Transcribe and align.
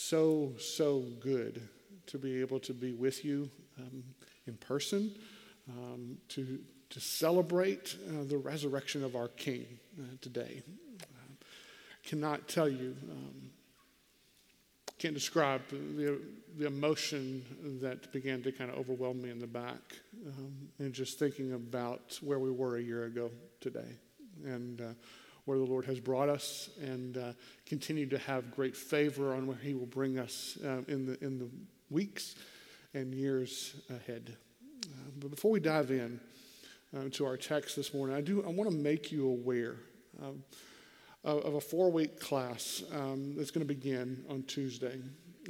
so, 0.00 0.52
so 0.58 1.04
good 1.20 1.68
to 2.06 2.18
be 2.18 2.40
able 2.40 2.58
to 2.60 2.72
be 2.72 2.94
with 2.94 3.22
you 3.24 3.50
um, 3.78 4.02
in 4.46 4.54
person, 4.54 5.14
um, 5.68 6.16
to, 6.28 6.58
to 6.88 7.00
celebrate 7.00 7.96
uh, 8.08 8.24
the 8.24 8.38
resurrection 8.38 9.04
of 9.04 9.14
our 9.14 9.28
King 9.28 9.66
uh, 10.00 10.04
today. 10.22 10.62
Uh, 11.02 11.44
cannot 12.02 12.48
tell 12.48 12.68
you, 12.68 12.96
um, 13.10 13.50
can't 14.98 15.14
describe 15.14 15.60
the, 15.68 16.18
the 16.58 16.66
emotion 16.66 17.44
that 17.82 18.10
began 18.10 18.42
to 18.42 18.52
kind 18.52 18.70
of 18.70 18.78
overwhelm 18.78 19.20
me 19.20 19.30
in 19.30 19.38
the 19.38 19.46
back, 19.46 19.82
um, 20.26 20.68
and 20.78 20.94
just 20.94 21.18
thinking 21.18 21.52
about 21.52 22.18
where 22.22 22.38
we 22.38 22.50
were 22.50 22.78
a 22.78 22.82
year 22.82 23.04
ago 23.04 23.30
today. 23.60 23.98
And 24.44 24.80
uh, 24.80 24.84
where 25.44 25.58
the 25.58 25.64
Lord 25.64 25.84
has 25.86 26.00
brought 26.00 26.28
us 26.28 26.70
and 26.80 27.16
uh, 27.16 27.32
continue 27.66 28.06
to 28.08 28.18
have 28.18 28.54
great 28.54 28.76
favor 28.76 29.34
on 29.34 29.46
where 29.46 29.56
He 29.56 29.74
will 29.74 29.86
bring 29.86 30.18
us 30.18 30.58
uh, 30.64 30.82
in, 30.88 31.06
the, 31.06 31.24
in 31.24 31.38
the 31.38 31.48
weeks 31.90 32.34
and 32.94 33.14
years 33.14 33.74
ahead. 33.90 34.36
Uh, 34.84 35.10
but 35.18 35.30
before 35.30 35.50
we 35.50 35.60
dive 35.60 35.90
in 35.90 36.20
uh, 36.96 37.08
to 37.12 37.24
our 37.24 37.36
text 37.36 37.76
this 37.76 37.94
morning, 37.94 38.16
I 38.16 38.20
do 38.20 38.42
I 38.44 38.48
want 38.48 38.70
to 38.70 38.76
make 38.76 39.12
you 39.12 39.28
aware 39.28 39.76
um, 40.22 40.42
of, 41.24 41.54
a 41.54 41.60
four 41.60 41.90
week 41.90 42.20
class 42.20 42.82
um, 42.92 43.34
that's 43.36 43.50
going 43.50 43.66
to 43.66 43.74
begin 43.74 44.24
on 44.28 44.42
Tuesday, 44.44 45.00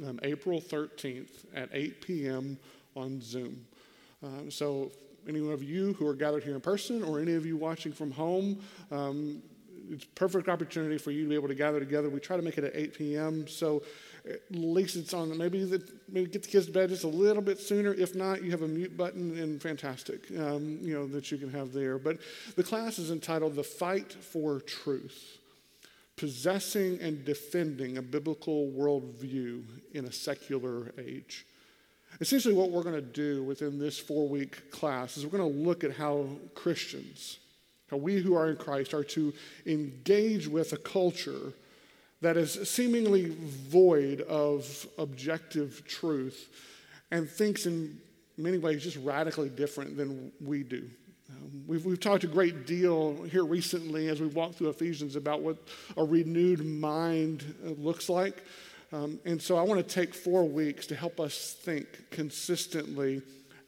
um, 0.05 0.19
April 0.23 0.59
13th 0.61 1.45
at 1.55 1.69
8 1.71 2.01
p.m. 2.01 2.57
on 2.95 3.21
Zoom. 3.21 3.65
Um, 4.23 4.51
so 4.51 4.91
any 5.27 5.51
of 5.51 5.63
you 5.63 5.93
who 5.93 6.07
are 6.07 6.13
gathered 6.13 6.43
here 6.43 6.55
in 6.55 6.61
person 6.61 7.03
or 7.03 7.19
any 7.19 7.33
of 7.33 7.45
you 7.45 7.57
watching 7.57 7.91
from 7.91 8.11
home, 8.11 8.59
um, 8.91 9.41
it's 9.91 10.05
perfect 10.15 10.47
opportunity 10.49 10.97
for 10.97 11.11
you 11.11 11.23
to 11.23 11.29
be 11.29 11.35
able 11.35 11.49
to 11.49 11.55
gather 11.55 11.79
together. 11.79 12.09
We 12.09 12.19
try 12.19 12.37
to 12.37 12.41
make 12.41 12.57
it 12.57 12.63
at 12.63 12.75
8 12.75 12.97
p.m. 12.97 13.47
So 13.47 13.83
at 14.27 14.39
least 14.51 14.95
it's 14.95 15.13
on. 15.13 15.35
Maybe 15.37 15.63
the, 15.65 15.83
maybe 16.09 16.29
get 16.29 16.43
the 16.43 16.49
kids 16.49 16.67
to 16.67 16.71
bed 16.71 16.89
just 16.89 17.03
a 17.03 17.07
little 17.07 17.41
bit 17.41 17.59
sooner. 17.59 17.93
If 17.93 18.15
not, 18.15 18.43
you 18.43 18.51
have 18.51 18.61
a 18.61 18.67
mute 18.67 18.95
button 18.95 19.37
and 19.37 19.61
fantastic, 19.61 20.29
um, 20.39 20.79
you 20.81 20.93
know 20.93 21.07
that 21.07 21.31
you 21.31 21.37
can 21.37 21.51
have 21.51 21.73
there. 21.73 21.97
But 21.97 22.19
the 22.55 22.63
class 22.63 22.99
is 22.99 23.11
entitled 23.11 23.55
"The 23.55 23.63
Fight 23.63 24.13
for 24.13 24.59
Truth." 24.59 25.37
Possessing 26.17 26.99
and 27.01 27.25
defending 27.25 27.97
a 27.97 28.01
biblical 28.01 28.67
worldview 28.67 29.63
in 29.93 30.05
a 30.05 30.11
secular 30.11 30.91
age. 30.99 31.47
Essentially, 32.19 32.53
what 32.53 32.69
we're 32.69 32.83
going 32.83 32.95
to 32.95 33.01
do 33.01 33.43
within 33.43 33.79
this 33.79 33.97
four 33.97 34.27
week 34.27 34.69
class 34.69 35.17
is 35.17 35.25
we're 35.25 35.37
going 35.37 35.51
to 35.51 35.59
look 35.59 35.83
at 35.83 35.95
how 35.95 36.27
Christians, 36.53 37.37
how 37.91 37.97
we 37.97 38.21
who 38.21 38.35
are 38.35 38.49
in 38.49 38.55
Christ 38.55 38.93
are 38.93 39.03
to 39.03 39.33
engage 39.65 40.47
with 40.47 40.71
a 40.71 40.77
culture 40.77 41.53
that 42.21 42.37
is 42.37 42.69
seemingly 42.69 43.35
void 43.35 44.21
of 44.21 44.87
objective 44.97 45.83
truth 45.85 46.49
and 47.11 47.29
thinks 47.29 47.65
in 47.65 47.99
many 48.37 48.57
ways 48.57 48.83
just 48.83 48.97
radically 48.97 49.49
different 49.49 49.97
than 49.97 50.31
we 50.39 50.63
do. 50.63 50.89
Um, 51.29 51.63
we've, 51.67 51.85
we've 51.85 51.99
talked 51.99 52.23
a 52.23 52.27
great 52.27 52.65
deal 52.65 53.23
here 53.23 53.43
recently 53.43 54.07
as 54.07 54.21
we 54.21 54.27
walk 54.27 54.53
through 54.55 54.69
Ephesians 54.69 55.17
about 55.17 55.41
what 55.41 55.57
a 55.97 56.03
renewed 56.03 56.65
mind 56.65 57.53
looks 57.77 58.07
like. 58.07 58.45
Um, 58.93 59.19
and 59.25 59.41
so 59.41 59.57
I 59.57 59.63
want 59.63 59.85
to 59.85 59.95
take 59.95 60.13
four 60.13 60.43
weeks 60.43 60.87
to 60.87 60.95
help 60.95 61.19
us 61.19 61.57
think 61.61 61.87
consistently 62.09 63.21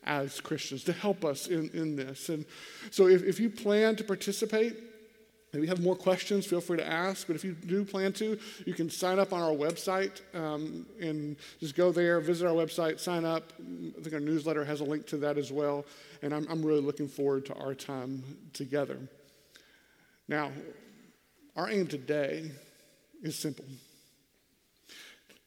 as 0.06 0.40
Christians, 0.40 0.84
to 0.86 0.94
help 0.94 1.24
us 1.24 1.48
in, 1.48 1.70
in 1.74 1.96
this. 1.96 2.30
And 2.30 2.46
so 2.92 3.08
if, 3.08 3.24
if 3.24 3.40
you 3.40 3.50
plan 3.50 3.96
to 3.98 4.04
participate, 4.04 4.76
if 5.54 5.62
you 5.62 5.68
have 5.68 5.84
more 5.84 5.96
questions, 5.96 6.48
feel 6.48 6.62
free 6.62 6.78
to 6.78 6.88
ask. 6.88 7.28
But 7.28 7.36
if 7.36 7.44
you 7.44 7.54
do 7.54 7.86
plan 7.86 8.12
to, 8.14 8.40
you 8.66 8.74
can 8.74 8.90
sign 8.90 9.20
up 9.20 9.34
on 9.34 9.42
our 9.42 9.52
website 9.52 10.22
um, 10.34 10.88
and 11.00 11.36
just 11.60 11.76
go 11.76 11.92
there, 11.92 12.20
visit 12.20 12.48
our 12.48 12.54
website, 12.54 13.00
sign 13.00 13.24
up. 13.24 13.54
I 13.60 14.02
think 14.02 14.14
our 14.14 14.20
newsletter 14.20 14.66
has 14.66 14.82
a 14.82 14.84
link 14.84 15.06
to 15.08 15.18
that 15.18 15.38
as 15.38 15.52
well. 15.52 15.86
And 16.24 16.34
I'm, 16.34 16.48
I'm 16.50 16.66
really 16.66 16.82
looking 16.82 17.08
forward 17.08 17.46
to 17.46 17.54
our 17.56 17.76
time 17.76 18.24
together. 18.54 18.98
Now, 20.28 20.52
our 21.56 21.70
aim 21.70 21.86
today 21.86 22.50
is 23.22 23.38
simple 23.38 23.66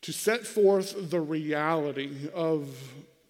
to 0.02 0.12
set 0.12 0.46
forth 0.46 1.10
the 1.10 1.20
reality 1.20 2.28
of 2.32 2.68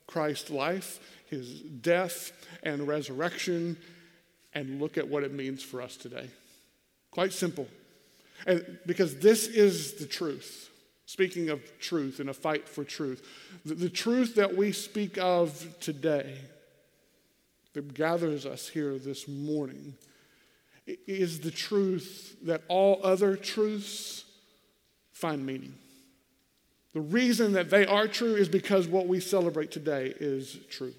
Christ's 0.07 0.51
life, 0.51 1.01
his 1.29 1.61
death 1.61 2.33
and 2.63 2.87
resurrection, 2.87 3.77
and 4.55 4.81
look 4.81 4.97
at 4.97 5.09
what 5.09 5.23
it 5.23 5.33
means 5.33 5.63
for 5.63 5.83
us 5.83 5.97
today. 5.97 6.29
Quite 7.11 7.33
simple. 7.33 7.69
And 8.47 8.79
because 8.87 9.19
this 9.19 9.47
is 9.47 9.95
the 9.95 10.07
truth. 10.07 10.71
Speaking 11.07 11.51
of 11.51 11.61
truth 11.79 12.19
and 12.19 12.29
a 12.29 12.35
fight 12.35 12.69
for 12.69 12.83
truth, 12.83 13.27
the, 13.65 13.75
the 13.75 13.89
truth 13.89 14.35
that 14.35 14.57
we 14.57 14.73
speak 14.73 15.19
of 15.19 15.79
today 15.81 16.35
that 17.75 17.95
gathers 17.95 18.45
us 18.45 18.69
here 18.69 18.99
this 18.99 19.29
morning 19.29 19.95
is 21.07 21.41
the 21.41 21.51
truth 21.51 22.37
that 22.43 22.63
all 22.69 23.01
other 23.05 23.37
truths 23.37 24.25
find 25.13 25.45
meaning. 25.45 25.75
The 26.93 27.01
reason 27.01 27.53
that 27.53 27.71
they 27.71 27.87
are 27.87 28.09
true 28.09 28.35
is 28.35 28.49
because 28.49 28.89
what 28.89 29.07
we 29.07 29.21
celebrate 29.21 29.71
today 29.71 30.15
is 30.19 30.59
true. 30.71 30.95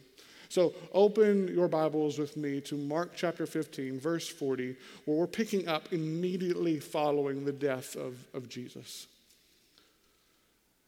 So 0.49 0.73
open 0.93 1.49
your 1.49 1.67
Bibles 1.67 2.17
with 2.17 2.37
me 2.37 2.61
to 2.61 2.75
Mark 2.75 3.11
chapter 3.15 3.45
15, 3.45 3.99
verse 3.99 4.29
40, 4.29 4.77
where 5.05 5.17
we're 5.17 5.27
picking 5.27 5.67
up 5.67 5.91
immediately 5.91 6.79
following 6.79 7.43
the 7.43 7.51
death 7.51 7.95
of, 7.97 8.15
of 8.33 8.47
Jesus. 8.47 9.07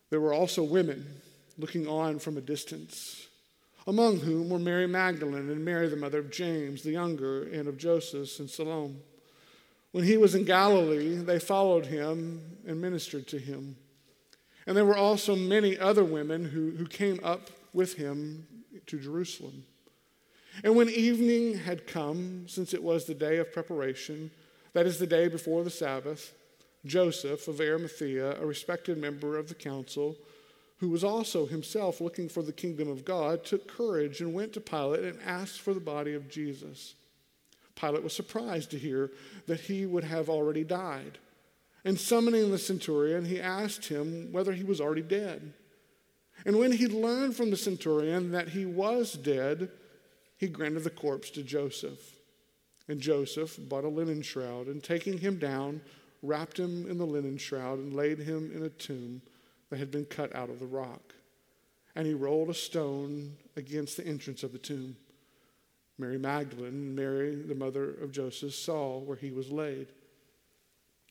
There 0.10 0.22
were 0.22 0.34
also 0.34 0.64
women 0.64 1.06
looking 1.58 1.88
on 1.88 2.20
from 2.20 2.38
a 2.38 2.42
distance, 2.42 3.28
among 3.86 4.20
whom 4.20 4.50
were 4.50 4.60
Mary 4.60 4.88
Magdalene 4.88 5.50
and 5.50 5.66
Mary, 5.66 5.90
the 5.90 5.98
mother 5.98 6.20
of 6.20 6.32
James 6.32 6.84
the 6.84 6.92
younger, 6.92 7.44
and 7.44 7.68
of 7.68 7.78
Joseph 7.78 8.40
and 8.40 8.50
Salome. 8.50 8.96
When 9.92 10.06
he 10.06 10.16
was 10.16 10.36
in 10.36 10.46
Galilee, 10.46 11.18
they 11.18 11.40
followed 11.40 11.88
him 11.88 12.42
and 12.66 12.80
ministered 12.80 13.28
to 13.28 13.40
him. 13.40 13.76
And 14.66 14.78
there 14.78 14.86
were 14.86 14.96
also 14.96 15.36
many 15.36 15.78
other 15.78 16.04
women 16.04 16.46
who, 16.46 16.72
who 16.72 16.86
came 16.86 17.20
up 17.24 17.50
with 17.74 17.96
him 17.96 18.48
to 18.90 19.00
Jerusalem. 19.00 19.64
And 20.64 20.76
when 20.76 20.90
evening 20.90 21.58
had 21.58 21.88
come, 21.88 22.46
since 22.48 22.74
it 22.74 22.84
was 22.84 23.06
the 23.06 23.14
day 23.14 23.38
of 23.38 23.54
preparation, 23.54 24.32
that 24.74 24.86
is 24.86 25.00
the 25.00 25.08
day 25.08 25.28
before 25.28 25.64
the 25.64 25.70
Sabbath, 25.70 26.34
Joseph 26.86 27.48
of 27.48 27.60
Arimathea, 27.60 28.42
a 28.42 28.46
respected 28.46 28.98
member 28.98 29.38
of 29.38 29.48
the 29.48 29.56
council, 29.56 30.16
who 30.78 30.90
was 30.90 31.04
also 31.04 31.46
himself 31.46 32.00
looking 32.00 32.30
for 32.30 32.42
the 32.42 32.54
kingdom 32.54 32.90
of 32.90 33.06
God, 33.06 33.44
took 33.44 33.68
courage 33.68 34.22
and 34.22 34.34
went 34.34 34.54
to 34.54 34.62
Pilate 34.62 35.04
and 35.04 35.22
asked 35.26 35.60
for 35.60 35.74
the 35.74 35.80
body 35.80 36.14
of 36.14 36.30
Jesus. 36.30 36.96
Pilate 37.76 38.04
was 38.04 38.16
surprised 38.16 38.72
to 38.72 38.80
hear 38.80 39.12
that 39.48 39.62
he 39.62 39.86
would 39.86 40.04
have 40.04 40.30
already 40.30 40.64
died. 40.64 41.18
And 41.86 42.00
summoning 42.00 42.52
the 42.52 42.58
centurion, 42.58 43.26
he 43.26 43.40
asked 43.40 43.88
him 43.88 44.32
whether 44.32 44.52
he 44.54 44.64
was 44.64 44.82
already 44.82 45.02
dead. 45.02 45.54
And 46.46 46.58
when 46.58 46.72
he 46.72 46.88
learned 46.88 47.36
from 47.36 47.50
the 47.50 47.58
centurion 47.58 48.32
that 48.32 48.50
he 48.50 48.66
was 48.66 49.14
dead, 49.14 49.70
he 50.38 50.48
granted 50.48 50.84
the 50.84 50.90
corpse 50.90 51.30
to 51.32 51.44
Joseph. 51.44 52.00
And 52.88 53.00
Joseph 53.00 53.60
bought 53.60 53.84
a 53.84 53.90
linen 53.90 54.22
shroud, 54.22 54.68
and 54.68 54.84
taking 54.84 55.18
him 55.18 55.38
down, 55.38 55.82
wrapped 56.24 56.58
him 56.58 56.90
in 56.90 56.98
the 56.98 57.06
linen 57.06 57.38
shroud, 57.38 57.78
and 57.80 57.94
laid 57.94 58.20
him 58.20 58.52
in 58.56 58.64
a 58.64 58.70
tomb 58.70 59.22
that 59.70 59.80
had 59.80 59.92
been 59.92 60.06
cut 60.06 60.34
out 60.36 60.50
of 60.50 60.60
the 60.60 60.66
rock. 60.66 61.14
And 61.96 62.08
he 62.08 62.14
rolled 62.14 62.50
a 62.50 62.54
stone 62.54 63.36
against 63.56 63.98
the 63.98 64.08
entrance 64.08 64.44
of 64.44 64.52
the 64.52 64.58
tomb. 64.58 64.96
Mary 65.98 66.18
Magdalene, 66.18 66.96
Mary, 66.96 67.36
the 67.36 67.54
mother 67.54 67.90
of 68.02 68.12
Joseph, 68.12 68.56
saw 68.56 69.00
where 69.00 69.18
he 69.18 69.32
was 69.32 69.52
laid. 69.52 69.88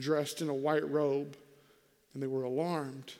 dressed 0.00 0.42
in 0.42 0.48
a 0.48 0.54
white 0.54 0.88
robe, 0.88 1.36
and 2.12 2.22
they 2.22 2.26
were 2.26 2.42
alarmed. 2.42 3.14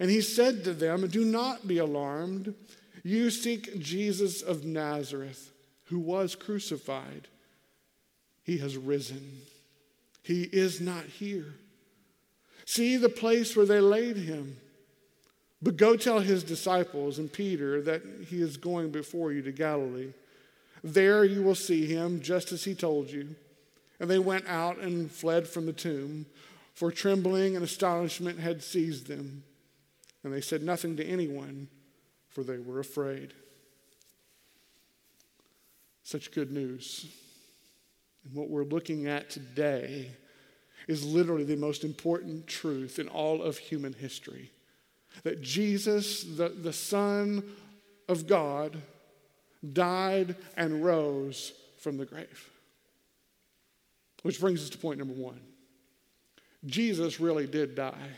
And 0.00 0.10
he 0.10 0.20
said 0.20 0.64
to 0.64 0.74
them, 0.74 1.06
Do 1.08 1.24
not 1.24 1.66
be 1.66 1.78
alarmed. 1.78 2.54
You 3.02 3.30
seek 3.30 3.78
Jesus 3.78 4.42
of 4.42 4.64
Nazareth, 4.64 5.52
who 5.84 5.98
was 5.98 6.34
crucified. 6.34 7.28
He 8.42 8.58
has 8.58 8.76
risen. 8.76 9.42
He 10.22 10.42
is 10.42 10.80
not 10.80 11.04
here. 11.04 11.54
See 12.64 12.96
the 12.96 13.08
place 13.08 13.56
where 13.56 13.66
they 13.66 13.80
laid 13.80 14.16
him. 14.16 14.58
But 15.60 15.76
go 15.76 15.96
tell 15.96 16.20
his 16.20 16.44
disciples 16.44 17.18
and 17.18 17.32
Peter 17.32 17.82
that 17.82 18.02
he 18.28 18.40
is 18.40 18.56
going 18.56 18.90
before 18.90 19.32
you 19.32 19.42
to 19.42 19.52
Galilee. 19.52 20.12
There 20.84 21.24
you 21.24 21.42
will 21.42 21.54
see 21.54 21.86
him, 21.86 22.20
just 22.20 22.52
as 22.52 22.64
he 22.64 22.74
told 22.74 23.10
you. 23.10 23.34
And 24.00 24.08
they 24.08 24.18
went 24.18 24.46
out 24.46 24.78
and 24.78 25.10
fled 25.10 25.48
from 25.48 25.66
the 25.66 25.72
tomb, 25.72 26.26
for 26.74 26.92
trembling 26.92 27.56
and 27.56 27.64
astonishment 27.64 28.38
had 28.38 28.62
seized 28.62 29.08
them. 29.08 29.42
And 30.22 30.32
they 30.32 30.40
said 30.40 30.62
nothing 30.62 30.96
to 30.96 31.04
anyone, 31.04 31.68
for 32.28 32.44
they 32.44 32.58
were 32.58 32.78
afraid. 32.78 33.32
Such 36.04 36.30
good 36.30 36.52
news. 36.52 37.06
And 38.24 38.34
what 38.34 38.50
we're 38.50 38.64
looking 38.64 39.06
at 39.06 39.30
today 39.30 40.10
is 40.86 41.04
literally 41.04 41.44
the 41.44 41.56
most 41.56 41.84
important 41.84 42.46
truth 42.46 42.98
in 42.98 43.08
all 43.08 43.42
of 43.42 43.58
human 43.58 43.92
history 43.92 44.50
that 45.24 45.42
Jesus, 45.42 46.22
the, 46.22 46.48
the 46.48 46.72
Son 46.72 47.42
of 48.08 48.26
God, 48.26 48.80
died 49.72 50.36
and 50.56 50.84
rose 50.84 51.52
from 51.78 51.96
the 51.96 52.06
grave. 52.06 52.50
Which 54.22 54.40
brings 54.40 54.62
us 54.62 54.70
to 54.70 54.78
point 54.78 54.98
number 54.98 55.14
one 55.14 55.40
Jesus 56.66 57.20
really 57.20 57.46
did 57.46 57.74
die. 57.74 58.10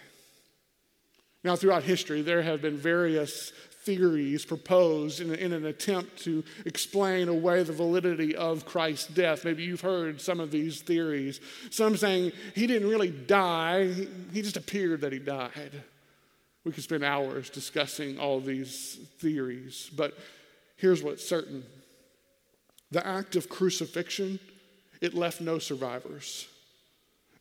Now, 1.43 1.57
throughout 1.57 1.85
history, 1.85 2.21
there 2.23 2.43
have 2.43 2.61
been 2.61 2.77
various 2.77 3.53
theories 3.85 4.45
proposed 4.45 5.21
in, 5.21 5.35
in, 5.35 5.55
an 5.55 5.65
attempt 5.65 6.19
to 6.25 6.45
explain 6.67 7.29
away 7.29 7.63
the 7.63 7.73
validity 7.73 8.37
of 8.37 8.67
Christ's 8.67 9.07
death. 9.07 9.45
Maybe 9.45 9.63
you've 9.63 9.81
heard 9.81 10.21
some 10.21 10.39
of 10.39 10.51
these 10.51 10.83
theories. 10.83 11.41
Some 11.71 11.97
saying 11.97 12.33
he 12.55 12.67
didn't 12.67 12.91
really 12.91 13.11
die, 13.11 13.87
he, 13.87 14.09
he 14.35 14.43
just 14.43 14.59
appeared 14.59 15.01
that 15.01 15.13
he 15.13 15.19
died. 15.19 15.83
We 16.65 16.73
could 16.73 16.85
spend 16.85 17.05
hours 17.05 17.49
discussing 17.49 18.19
all 18.19 18.41
these 18.41 18.99
theories, 19.19 19.91
but 19.97 20.13
here's 20.77 21.03
what's 21.03 21.27
certain 21.27 21.65
the 22.91 23.07
act 23.07 23.37
of 23.37 23.49
crucifixion, 23.49 24.41
it 25.01 25.15
left 25.15 25.41
no 25.41 25.59
survivors. 25.59 26.47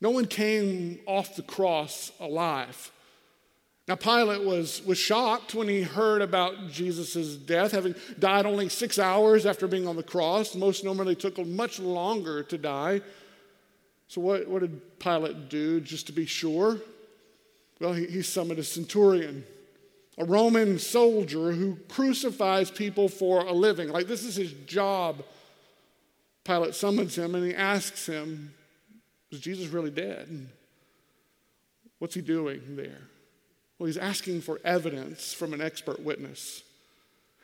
No 0.02 0.12
one 0.12 0.26
came 0.26 1.00
off 1.06 1.36
the 1.36 1.42
cross 1.44 2.12
alive. 2.20 2.92
Now, 3.88 3.96
Pilate 3.96 4.46
was, 4.46 4.86
was 4.86 5.00
shocked 5.00 5.56
when 5.56 5.68
he 5.68 5.82
heard 5.82 6.22
about 6.22 6.70
Jesus' 6.70 7.36
death, 7.36 7.72
having 7.72 7.96
died 8.20 8.46
only 8.46 8.70
six 8.70 9.00
hours 9.00 9.48
after 9.48 9.68
being 9.68 9.88
on 9.88 9.96
the 9.96 10.04
cross. 10.04 10.54
Most 10.54 10.84
normally 10.84 11.16
took 11.16 11.44
much 11.44 11.80
longer 11.80 12.44
to 12.44 12.58
die. 12.58 13.02
So, 14.08 14.22
what, 14.22 14.48
what 14.48 14.62
did 14.62 15.00
Pilate 15.00 15.50
do 15.50 15.82
just 15.82 16.06
to 16.06 16.14
be 16.14 16.28
sure? 16.28 16.78
Well, 17.80 17.94
he, 17.94 18.06
he 18.06 18.22
summoned 18.22 18.60
a 18.60 18.64
centurion, 18.64 19.44
a 20.20 20.26
Roman 20.26 20.78
soldier 20.78 21.52
who 21.52 21.78
crucifies 21.90 22.70
people 22.70 23.10
for 23.10 23.42
a 23.42 23.54
living. 23.54 23.90
Like, 23.90 24.06
this 24.06 24.24
is 24.24 24.36
his 24.36 24.52
job. 24.68 25.24
Pilate 26.50 26.74
summons 26.74 27.16
him 27.16 27.36
and 27.36 27.46
he 27.46 27.54
asks 27.54 28.08
him, 28.08 28.56
Is 29.30 29.40
Jesus 29.40 29.68
really 29.68 29.92
dead? 29.92 30.48
What's 32.00 32.16
he 32.16 32.22
doing 32.22 32.76
there? 32.76 33.02
Well, 33.78 33.86
he's 33.86 33.98
asking 33.98 34.42
for 34.42 34.60
evidence 34.66 35.32
from 35.32 35.54
an 35.54 35.62
expert 35.62 36.00
witness. 36.00 36.64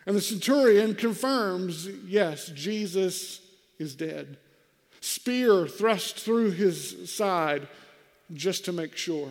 And 0.07 0.16
the 0.16 0.22
centurion 0.22 0.96
confirms 0.96 1.88
yes, 1.88 2.48
Jesus 2.48 3.42
is 3.78 3.94
dead. 3.94 4.38
Spear 5.02 5.68
thrust 5.68 6.18
through 6.18 6.52
his 6.52 7.13
side 7.13 7.68
just 8.34 8.66
to 8.66 8.72
make 8.72 8.98
sure. 8.98 9.30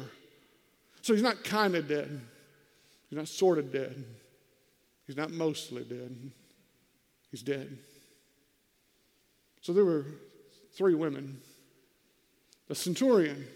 So 1.02 1.14
he's 1.14 1.22
not 1.22 1.42
kind 1.42 1.74
of 1.74 1.88
dead, 1.88 2.20
he's 3.10 3.16
not 3.16 3.26
sort 3.26 3.58
of 3.58 3.72
dead, 3.72 4.04
he's 5.08 5.16
not 5.16 5.32
mostly 5.32 5.82
dead. 5.82 6.30
He's 7.32 7.42
dead. 7.42 7.76
So 9.64 9.72
there 9.72 9.84
were 9.84 10.04
three 10.74 10.94
women 10.94 11.40
the 12.68 12.74
centurion, 12.74 13.46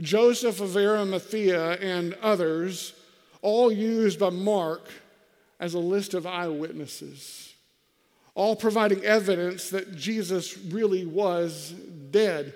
Joseph 0.00 0.60
of 0.60 0.76
Arimathea, 0.76 1.72
and 1.80 2.14
others, 2.22 2.94
all 3.40 3.72
used 3.72 4.18
by 4.18 4.30
Mark 4.30 4.88
as 5.60 5.74
a 5.74 5.78
list 5.78 6.12
of 6.14 6.26
eyewitnesses, 6.26 7.54
all 8.34 8.54
providing 8.54 9.02
evidence 9.04 9.70
that 9.70 9.96
Jesus 9.96 10.58
really 10.58 11.06
was 11.06 11.72
dead. 12.10 12.54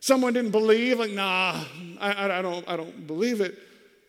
Someone 0.00 0.32
didn't 0.32 0.50
believe, 0.50 0.98
like, 0.98 1.12
nah, 1.12 1.62
I, 2.00 2.38
I, 2.38 2.42
don't, 2.42 2.68
I 2.68 2.76
don't 2.76 3.06
believe 3.06 3.40
it. 3.40 3.56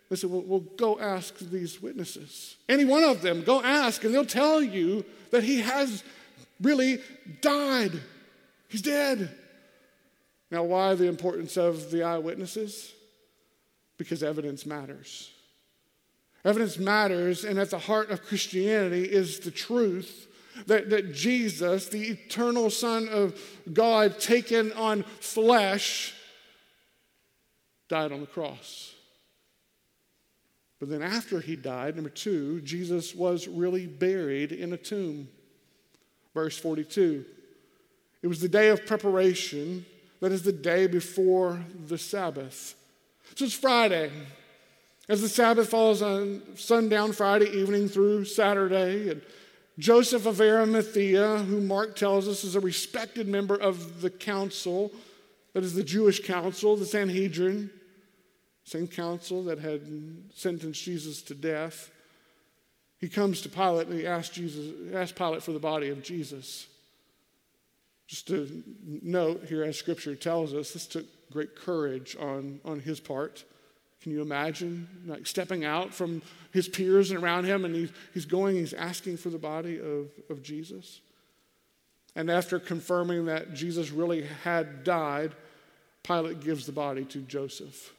They 0.09 0.15
said, 0.15 0.29
well, 0.31 0.44
well, 0.45 0.63
go 0.77 0.99
ask 0.99 1.38
these 1.38 1.81
witnesses. 1.81 2.57
Any 2.69 2.85
one 2.85 3.03
of 3.03 3.21
them, 3.21 3.44
go 3.44 3.61
ask, 3.61 4.03
and 4.03 4.13
they'll 4.13 4.25
tell 4.25 4.61
you 4.61 5.05
that 5.31 5.44
he 5.44 5.61
has 5.61 6.03
really 6.62 7.00
died. 7.42 7.92
He's 8.68 8.81
dead. 8.81 9.36
Now, 10.51 10.63
why 10.63 10.95
the 10.95 11.07
importance 11.07 11.57
of 11.57 11.92
the 11.92 12.04
eyewitnesses? 12.04 12.94
Because 13.98 14.24
evidence 14.24 14.65
matters. 14.65 15.31
Evidence 16.45 16.77
matters, 16.77 17.44
and 17.44 17.59
at 17.59 17.69
the 17.69 17.80
heart 17.80 18.09
of 18.09 18.24
Christianity 18.24 19.04
is 19.04 19.39
the 19.39 19.51
truth 19.51 20.27
that, 20.65 20.89
that 20.89 21.13
Jesus, 21.13 21.89
the 21.89 22.07
eternal 22.07 22.69
Son 22.69 23.07
of 23.09 23.39
God, 23.74 24.19
taken 24.19 24.71
on 24.74 25.04
flesh, 25.04 26.13
died 27.89 28.12
on 28.12 28.21
the 28.21 28.27
cross. 28.27 28.94
But 30.80 30.89
then, 30.89 31.01
after 31.01 31.39
he 31.39 31.56
died, 31.56 31.95
number 31.95 32.09
two, 32.09 32.62
Jesus 32.62 33.15
was 33.15 33.48
really 33.48 33.88
buried 33.88 34.51
in 34.51 34.74
a 34.74 34.77
tomb. 34.77 35.27
Verse 36.37 36.55
42. 36.59 37.25
It 38.21 38.27
was 38.27 38.41
the 38.41 38.47
day 38.47 38.69
of 38.69 38.85
preparation 38.85 39.83
that 40.19 40.31
is 40.31 40.43
the 40.43 40.51
day 40.51 40.85
before 40.85 41.59
the 41.87 41.97
Sabbath. 41.97 42.75
So 43.33 43.45
it's 43.45 43.55
Friday. 43.55 44.11
As 45.09 45.23
the 45.23 45.29
Sabbath 45.29 45.67
falls 45.67 46.03
on 46.03 46.43
sundown 46.55 47.13
Friday 47.13 47.49
evening 47.49 47.89
through 47.89 48.25
Saturday, 48.25 49.09
and 49.09 49.23
Joseph 49.79 50.27
of 50.27 50.39
Arimathea, 50.39 51.39
who 51.39 51.59
Mark 51.59 51.95
tells 51.95 52.27
us 52.27 52.43
is 52.43 52.53
a 52.53 52.59
respected 52.59 53.27
member 53.27 53.55
of 53.55 54.01
the 54.01 54.11
council, 54.11 54.91
that 55.53 55.63
is 55.63 55.73
the 55.73 55.83
Jewish 55.83 56.23
council, 56.23 56.75
the 56.75 56.85
Sanhedrin, 56.85 57.71
same 58.63 58.87
council 58.87 59.43
that 59.45 59.57
had 59.57 59.81
sentenced 60.35 60.83
Jesus 60.83 61.23
to 61.23 61.33
death. 61.33 61.89
He 62.99 63.09
comes 63.09 63.42
to 63.42 63.49
Pilate 63.49 63.87
and 63.87 63.99
he 63.99 64.07
asks 64.07 64.35
Jesus, 64.35 64.73
asks 64.94 65.18
Pilate 65.18 65.44
for 65.44 65.51
the 65.51 65.59
body 65.59 65.89
of 65.89 66.01
Jesus. 66.01 66.68
Just 68.07 68.27
to 68.27 68.63
note 68.85 69.45
here, 69.47 69.63
as 69.63 69.77
scripture 69.77 70.16
tells 70.16 70.54
us, 70.54 70.71
this 70.71 70.87
took 70.87 71.06
great 71.31 71.56
courage 71.56 72.16
on, 72.19 72.59
on 72.63 72.80
his 72.80 72.99
part. 72.99 73.44
Can 74.01 74.11
you 74.11 74.21
imagine 74.21 74.87
like 75.06 75.27
stepping 75.27 75.66
out 75.66 75.94
from 75.94 76.21
his 76.51 76.69
peers 76.69 77.11
and 77.11 77.21
around 77.21 77.45
him 77.45 77.66
and 77.66 77.75
he's, 77.75 77.92
he's 78.13 78.25
going, 78.25 78.56
he's 78.56 78.73
asking 78.73 79.18
for 79.18 79.30
the 79.30 79.37
body 79.37 79.80
of, 79.80 80.09
of 80.30 80.42
Jesus? 80.42 81.01
And 82.16 82.31
after 82.31 82.59
confirming 82.59 83.25
that 83.25 83.54
Jesus 83.54 83.92
really 83.92 84.25
had 84.44 84.83
died, 84.83 85.33
Pilate 86.04 86.39
gives 86.39 86.66
the 86.66 86.71
body 86.71 87.04
to 87.06 87.19
Joseph. 87.19 87.94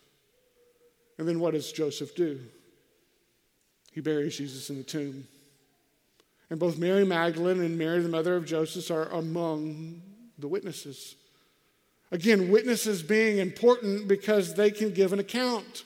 And 1.18 1.28
then 1.28 1.38
what 1.38 1.54
does 1.54 1.70
Joseph 1.70 2.14
do? 2.16 2.40
He 3.98 4.02
buries 4.02 4.36
Jesus 4.36 4.70
in 4.70 4.76
the 4.76 4.84
tomb. 4.84 5.26
And 6.50 6.60
both 6.60 6.78
Mary 6.78 7.04
Magdalene 7.04 7.60
and 7.60 7.76
Mary, 7.76 8.00
the 8.00 8.08
mother 8.08 8.36
of 8.36 8.46
Joseph, 8.46 8.92
are 8.92 9.06
among 9.06 10.00
the 10.38 10.46
witnesses. 10.46 11.16
Again, 12.12 12.48
witnesses 12.48 13.02
being 13.02 13.38
important 13.38 14.06
because 14.06 14.54
they 14.54 14.70
can 14.70 14.92
give 14.92 15.12
an 15.12 15.18
account. 15.18 15.82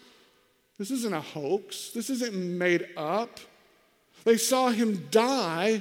This 0.76 0.90
isn't 0.90 1.14
a 1.14 1.22
hoax, 1.22 1.92
this 1.94 2.10
isn't 2.10 2.34
made 2.34 2.86
up. 2.98 3.40
They 4.24 4.36
saw 4.36 4.68
him 4.68 5.08
die 5.10 5.80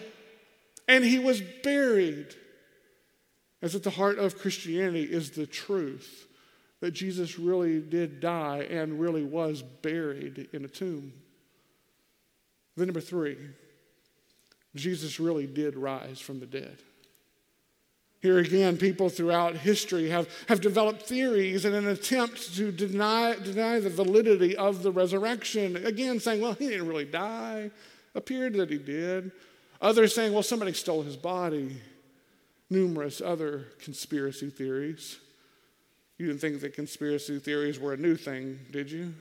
and 0.87 1.03
he 1.03 1.19
was 1.19 1.41
buried. 1.41 2.33
As 3.61 3.75
at 3.75 3.83
the 3.83 3.89
heart 3.89 4.19
of 4.19 4.37
Christianity 4.37 5.03
is 5.03 5.31
the 5.31 5.47
truth 5.47 6.27
that 6.79 6.91
Jesus 6.91 7.37
really 7.37 7.81
did 7.81 8.21
die 8.21 8.65
and 8.69 9.01
really 9.01 9.25
was 9.25 9.61
buried 9.61 10.47
in 10.53 10.63
a 10.63 10.69
tomb. 10.69 11.11
Then, 12.81 12.87
number 12.87 12.99
three, 12.99 13.37
Jesus 14.73 15.19
really 15.19 15.45
did 15.45 15.75
rise 15.75 16.19
from 16.19 16.39
the 16.39 16.47
dead. 16.47 16.79
Here 18.23 18.39
again, 18.39 18.75
people 18.75 19.07
throughout 19.07 19.55
history 19.55 20.09
have, 20.09 20.27
have 20.47 20.61
developed 20.61 21.03
theories 21.03 21.63
in 21.63 21.75
an 21.75 21.87
attempt 21.87 22.55
to 22.55 22.71
deny, 22.71 23.35
deny 23.35 23.79
the 23.79 23.91
validity 23.91 24.57
of 24.57 24.81
the 24.81 24.91
resurrection. 24.91 25.75
Again, 25.85 26.19
saying, 26.19 26.41
well, 26.41 26.53
he 26.53 26.69
didn't 26.69 26.87
really 26.87 27.05
die. 27.05 27.69
Appeared 28.15 28.55
that 28.55 28.71
he 28.71 28.79
did. 28.79 29.31
Others 29.79 30.15
saying, 30.15 30.33
well, 30.33 30.41
somebody 30.41 30.73
stole 30.73 31.03
his 31.03 31.17
body. 31.17 31.79
Numerous 32.71 33.21
other 33.21 33.67
conspiracy 33.79 34.49
theories. 34.49 35.17
You 36.17 36.25
didn't 36.25 36.41
think 36.41 36.61
that 36.61 36.73
conspiracy 36.73 37.37
theories 37.37 37.77
were 37.77 37.93
a 37.93 37.97
new 37.97 38.15
thing, 38.15 38.57
did 38.71 38.89
you? 38.89 39.13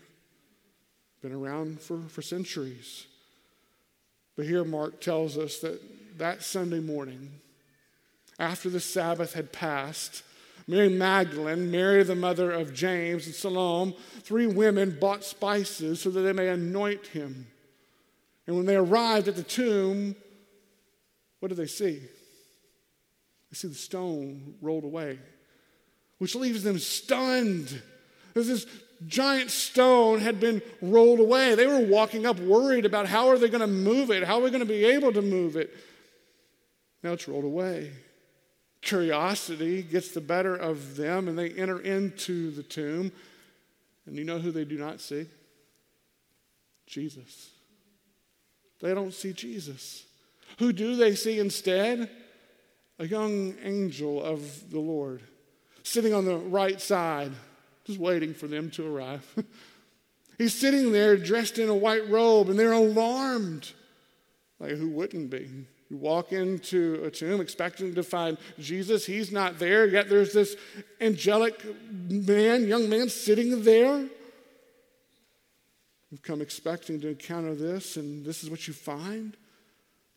been 1.22 1.32
around 1.32 1.80
for, 1.80 2.00
for 2.08 2.22
centuries. 2.22 3.06
But 4.40 4.46
here 4.46 4.64
Mark 4.64 5.02
tells 5.02 5.36
us 5.36 5.58
that 5.58 5.82
that 6.16 6.42
Sunday 6.42 6.80
morning, 6.80 7.30
after 8.38 8.70
the 8.70 8.80
Sabbath 8.80 9.34
had 9.34 9.52
passed, 9.52 10.22
Mary 10.66 10.88
Magdalene, 10.88 11.70
Mary 11.70 12.02
the 12.04 12.14
mother 12.14 12.50
of 12.50 12.72
James, 12.72 13.26
and 13.26 13.34
Salome, 13.34 13.94
three 14.22 14.46
women 14.46 14.96
bought 14.98 15.24
spices 15.24 16.00
so 16.00 16.08
that 16.08 16.22
they 16.22 16.32
may 16.32 16.48
anoint 16.48 17.08
him. 17.08 17.48
And 18.46 18.56
when 18.56 18.64
they 18.64 18.76
arrived 18.76 19.28
at 19.28 19.36
the 19.36 19.42
tomb, 19.42 20.16
what 21.40 21.50
do 21.50 21.54
they 21.54 21.66
see? 21.66 21.98
They 21.98 23.54
see 23.54 23.68
the 23.68 23.74
stone 23.74 24.54
rolled 24.62 24.84
away, 24.84 25.18
which 26.16 26.34
leaves 26.34 26.62
them 26.62 26.78
stunned. 26.78 27.82
This 28.32 28.64
giant 29.06 29.50
stone 29.50 30.20
had 30.20 30.40
been 30.40 30.62
rolled 30.80 31.20
away. 31.20 31.54
They 31.54 31.66
were 31.66 31.80
walking 31.80 32.26
up 32.26 32.38
worried 32.38 32.84
about 32.84 33.06
how 33.06 33.28
are 33.28 33.38
they 33.38 33.48
going 33.48 33.60
to 33.60 33.66
move 33.66 34.10
it? 34.10 34.24
How 34.24 34.38
are 34.38 34.42
we 34.42 34.50
going 34.50 34.60
to 34.60 34.66
be 34.66 34.84
able 34.84 35.12
to 35.12 35.22
move 35.22 35.56
it? 35.56 35.74
Now 37.02 37.12
it's 37.12 37.26
rolled 37.26 37.44
away. 37.44 37.92
Curiosity 38.82 39.82
gets 39.82 40.12
the 40.12 40.20
better 40.20 40.54
of 40.54 40.96
them 40.96 41.28
and 41.28 41.38
they 41.38 41.50
enter 41.50 41.80
into 41.80 42.50
the 42.50 42.62
tomb. 42.62 43.12
And 44.06 44.16
you 44.16 44.24
know 44.24 44.38
who 44.38 44.50
they 44.50 44.64
do 44.64 44.78
not 44.78 45.00
see? 45.00 45.26
Jesus. 46.86 47.50
They 48.80 48.94
don't 48.94 49.14
see 49.14 49.32
Jesus. 49.32 50.04
Who 50.58 50.72
do 50.72 50.96
they 50.96 51.14
see 51.14 51.38
instead? 51.38 52.10
A 52.98 53.06
young 53.06 53.54
angel 53.62 54.22
of 54.22 54.70
the 54.70 54.80
Lord 54.80 55.22
sitting 55.82 56.12
on 56.12 56.24
the 56.24 56.36
right 56.36 56.80
side, 56.80 57.32
just 57.90 58.00
waiting 58.00 58.34
for 58.34 58.46
them 58.46 58.70
to 58.70 58.86
arrive. 58.86 59.26
He's 60.38 60.54
sitting 60.54 60.92
there 60.92 61.16
dressed 61.16 61.58
in 61.58 61.68
a 61.68 61.74
white 61.74 62.08
robe, 62.08 62.48
and 62.48 62.58
they're 62.58 62.72
alarmed. 62.72 63.72
Like, 64.58 64.72
who 64.72 64.88
wouldn't 64.88 65.28
be? 65.28 65.50
You 65.90 65.96
walk 65.96 66.32
into 66.32 67.02
a 67.04 67.10
tomb 67.10 67.40
expecting 67.40 67.94
to 67.96 68.04
find 68.04 68.38
Jesus. 68.60 69.04
He's 69.04 69.32
not 69.32 69.58
there, 69.58 69.86
yet 69.86 70.08
there's 70.08 70.32
this 70.32 70.56
angelic 71.00 71.60
man, 71.90 72.68
young 72.68 72.88
man, 72.88 73.08
sitting 73.08 73.64
there. 73.64 74.06
You've 76.10 76.22
come 76.22 76.40
expecting 76.40 77.00
to 77.00 77.08
encounter 77.08 77.54
this, 77.54 77.96
and 77.96 78.24
this 78.24 78.44
is 78.44 78.50
what 78.50 78.68
you 78.68 78.72
find. 78.72 79.36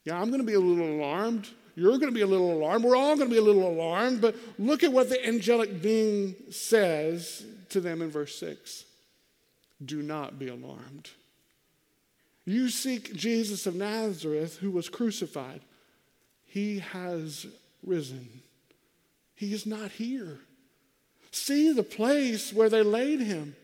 Yeah, 0.05 0.21
I'm 0.21 0.27
going 0.27 0.41
to 0.41 0.47
be 0.47 0.53
a 0.53 0.59
little 0.59 1.01
alarmed. 1.01 1.49
You're 1.75 1.97
going 1.97 2.11
to 2.11 2.11
be 2.11 2.21
a 2.21 2.27
little 2.27 2.53
alarmed. 2.53 2.85
We're 2.85 2.95
all 2.95 3.15
going 3.15 3.29
to 3.29 3.33
be 3.33 3.39
a 3.39 3.43
little 3.43 3.67
alarmed. 3.67 4.21
But 4.21 4.35
look 4.59 4.83
at 4.83 4.93
what 4.93 5.09
the 5.09 5.25
angelic 5.25 5.81
being 5.81 6.35
says 6.51 7.45
to 7.73 7.81
them 7.81 8.01
in 8.01 8.09
verse 8.09 8.35
6 8.39 8.85
Do 9.83 10.01
not 10.01 10.39
be 10.39 10.47
alarmed. 10.47 11.09
You 12.45 12.69
seek 12.69 13.15
Jesus 13.15 13.65
of 13.65 13.75
Nazareth 13.75 14.57
who 14.57 14.71
was 14.71 14.89
crucified. 14.89 15.61
He 16.45 16.79
has 16.79 17.47
risen. 17.85 18.41
He 19.35 19.53
is 19.53 19.65
not 19.65 19.91
here. 19.91 20.39
See 21.31 21.71
the 21.71 21.83
place 21.83 22.53
where 22.53 22.69
they 22.69 22.83
laid 22.83 23.19
him. 23.19 23.55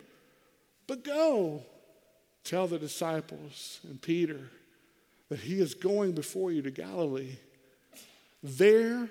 But 0.87 1.03
go, 1.03 1.63
tell 2.43 2.67
the 2.67 2.79
disciples 2.79 3.79
and 3.83 4.01
Peter 4.01 4.49
that 5.29 5.41
he 5.41 5.61
is 5.61 5.75
going 5.75 6.13
before 6.13 6.51
you 6.51 6.63
to 6.63 6.71
Galilee. 6.71 7.37
There 8.41 9.09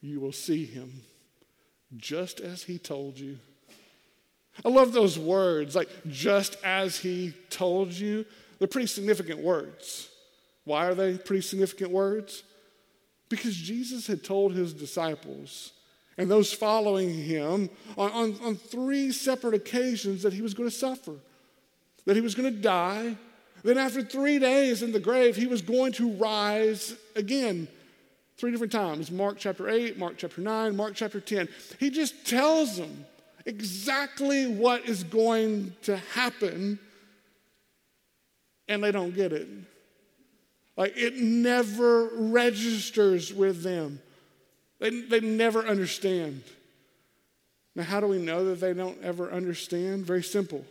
you 0.00 0.20
will 0.20 0.32
see 0.32 0.64
him, 0.64 1.02
just 1.96 2.40
as 2.40 2.62
he 2.62 2.78
told 2.78 3.18
you. 3.18 3.38
I 4.62 4.68
love 4.68 4.92
those 4.92 5.18
words, 5.18 5.74
like 5.74 5.88
just 6.08 6.56
as 6.62 6.98
he 6.98 7.32
told 7.50 7.92
you. 7.92 8.24
They're 8.58 8.68
pretty 8.68 8.86
significant 8.86 9.40
words. 9.40 10.08
Why 10.64 10.86
are 10.86 10.94
they 10.94 11.18
pretty 11.18 11.42
significant 11.42 11.90
words? 11.90 12.42
Because 13.28 13.56
Jesus 13.56 14.06
had 14.06 14.22
told 14.22 14.54
his 14.54 14.72
disciples 14.72 15.72
and 16.16 16.30
those 16.30 16.52
following 16.52 17.12
him 17.12 17.68
on, 17.98 18.10
on, 18.12 18.36
on 18.42 18.56
three 18.56 19.10
separate 19.12 19.54
occasions 19.54 20.22
that 20.22 20.32
he 20.32 20.42
was 20.42 20.54
going 20.54 20.68
to 20.68 20.74
suffer, 20.74 21.14
that 22.06 22.14
he 22.14 22.22
was 22.22 22.34
going 22.34 22.52
to 22.52 22.60
die. 22.60 23.16
Then, 23.64 23.78
after 23.78 24.02
three 24.02 24.38
days 24.38 24.82
in 24.82 24.92
the 24.92 25.00
grave, 25.00 25.36
he 25.36 25.46
was 25.46 25.62
going 25.62 25.92
to 25.94 26.12
rise 26.12 26.94
again. 27.16 27.66
Three 28.36 28.50
different 28.50 28.72
times 28.72 29.10
Mark 29.10 29.38
chapter 29.38 29.68
8, 29.68 29.98
Mark 29.98 30.14
chapter 30.18 30.40
9, 30.40 30.76
Mark 30.76 30.94
chapter 30.94 31.20
10. 31.20 31.48
He 31.78 31.90
just 31.90 32.26
tells 32.26 32.76
them 32.76 33.06
exactly 33.46 34.46
what 34.46 34.88
is 34.88 35.04
going 35.04 35.74
to 35.82 35.96
happen 35.96 36.78
and 38.68 38.82
they 38.82 38.92
don't 38.92 39.14
get 39.14 39.32
it. 39.32 39.48
Like 40.76 40.94
it 40.96 41.16
never 41.16 42.08
registers 42.14 43.32
with 43.32 43.62
them. 43.62 44.00
They, 44.80 44.90
they 44.90 45.20
never 45.20 45.64
understand. 45.66 46.42
Now, 47.76 47.84
how 47.84 48.00
do 48.00 48.06
we 48.06 48.18
know 48.18 48.44
that 48.46 48.60
they 48.60 48.72
don't 48.72 49.02
ever 49.02 49.30
understand? 49.30 50.04
Very 50.04 50.22
simple. 50.22 50.64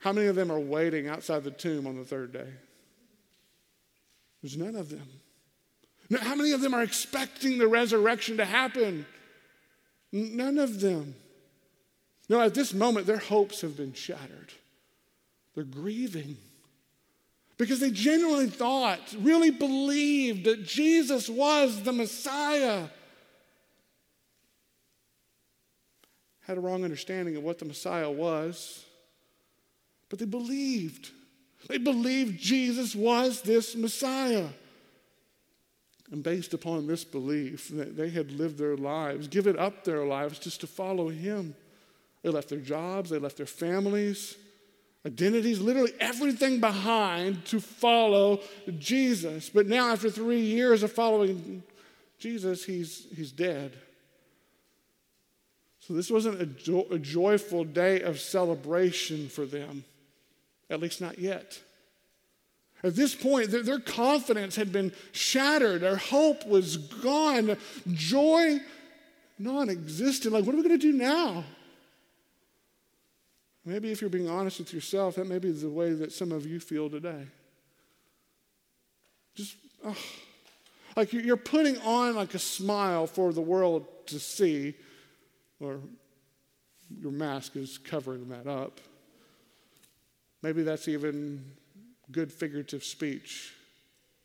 How 0.00 0.12
many 0.12 0.26
of 0.26 0.36
them 0.36 0.50
are 0.50 0.60
waiting 0.60 1.08
outside 1.08 1.44
the 1.44 1.50
tomb 1.50 1.86
on 1.86 1.96
the 1.96 2.04
third 2.04 2.32
day? 2.32 2.48
There's 4.42 4.56
none 4.56 4.76
of 4.76 4.90
them. 4.90 5.06
Now, 6.10 6.20
how 6.20 6.34
many 6.34 6.52
of 6.52 6.60
them 6.60 6.74
are 6.74 6.82
expecting 6.82 7.58
the 7.58 7.68
resurrection 7.68 8.36
to 8.38 8.44
happen? 8.44 9.04
None 10.12 10.58
of 10.58 10.80
them. 10.80 11.14
No, 12.28 12.40
at 12.40 12.54
this 12.54 12.74
moment, 12.74 13.06
their 13.06 13.18
hopes 13.18 13.62
have 13.62 13.76
been 13.76 13.94
shattered. 13.94 14.52
They're 15.54 15.64
grieving 15.64 16.36
because 17.56 17.80
they 17.80 17.90
genuinely 17.90 18.48
thought, 18.48 19.00
really 19.18 19.50
believed 19.50 20.44
that 20.44 20.64
Jesus 20.64 21.28
was 21.28 21.82
the 21.82 21.92
Messiah. 21.92 22.84
Had 26.46 26.58
a 26.58 26.60
wrong 26.60 26.84
understanding 26.84 27.36
of 27.36 27.42
what 27.42 27.58
the 27.58 27.64
Messiah 27.64 28.10
was, 28.10 28.84
but 30.08 30.18
they 30.18 30.24
believed. 30.24 31.10
They 31.68 31.78
believed 31.78 32.38
Jesus 32.40 32.94
was 32.94 33.42
this 33.42 33.74
Messiah. 33.74 34.48
And 36.10 36.22
based 36.22 36.54
upon 36.54 36.86
this 36.86 37.04
belief, 37.04 37.68
they 37.68 38.08
had 38.08 38.30
lived 38.30 38.56
their 38.56 38.76
lives, 38.76 39.28
given 39.28 39.58
up 39.58 39.84
their 39.84 40.06
lives 40.06 40.38
just 40.38 40.60
to 40.60 40.66
follow 40.66 41.08
him. 41.08 41.54
They 42.22 42.30
left 42.30 42.48
their 42.48 42.58
jobs, 42.58 43.10
they 43.10 43.18
left 43.18 43.36
their 43.36 43.46
families, 43.46 44.36
identities, 45.06 45.60
literally 45.60 45.92
everything 46.00 46.60
behind 46.60 47.44
to 47.46 47.60
follow 47.60 48.40
Jesus. 48.78 49.48
But 49.48 49.66
now, 49.66 49.88
after 49.92 50.10
three 50.10 50.40
years 50.40 50.82
of 50.82 50.92
following 50.92 51.62
Jesus, 52.18 52.64
he's, 52.64 53.06
he's 53.14 53.32
dead. 53.32 53.72
So, 55.80 55.94
this 55.94 56.10
wasn't 56.10 56.42
a, 56.42 56.46
jo- 56.46 56.86
a 56.90 56.98
joyful 56.98 57.64
day 57.64 58.02
of 58.02 58.20
celebration 58.20 59.28
for 59.28 59.46
them, 59.46 59.84
at 60.68 60.80
least 60.80 61.00
not 61.00 61.18
yet. 61.18 61.60
At 62.82 62.94
this 62.94 63.14
point, 63.14 63.50
their, 63.50 63.62
their 63.62 63.80
confidence 63.80 64.54
had 64.56 64.72
been 64.72 64.92
shattered, 65.12 65.80
their 65.80 65.96
hope 65.96 66.46
was 66.46 66.76
gone, 66.76 67.56
joy 67.92 68.58
non 69.38 69.70
existent. 69.70 70.34
Like, 70.34 70.44
what 70.44 70.54
are 70.54 70.58
we 70.58 70.64
going 70.64 70.78
to 70.78 70.92
do 70.92 70.96
now? 70.96 71.44
Maybe 73.68 73.92
if 73.92 74.00
you're 74.00 74.08
being 74.08 74.30
honest 74.30 74.60
with 74.60 74.72
yourself, 74.72 75.16
that 75.16 75.26
may 75.26 75.38
be 75.38 75.50
the 75.50 75.68
way 75.68 75.92
that 75.92 76.10
some 76.10 76.32
of 76.32 76.46
you 76.46 76.58
feel 76.58 76.88
today. 76.88 77.26
Just, 79.34 79.56
oh, 79.84 79.94
like 80.96 81.12
you're 81.12 81.36
putting 81.36 81.76
on 81.82 82.16
like 82.16 82.32
a 82.32 82.38
smile 82.38 83.06
for 83.06 83.30
the 83.30 83.42
world 83.42 83.86
to 84.06 84.18
see, 84.18 84.72
or 85.60 85.80
your 86.98 87.12
mask 87.12 87.56
is 87.56 87.76
covering 87.76 88.30
that 88.30 88.46
up. 88.46 88.80
Maybe 90.40 90.62
that's 90.62 90.88
even 90.88 91.44
good 92.10 92.32
figurative 92.32 92.82
speech, 92.82 93.52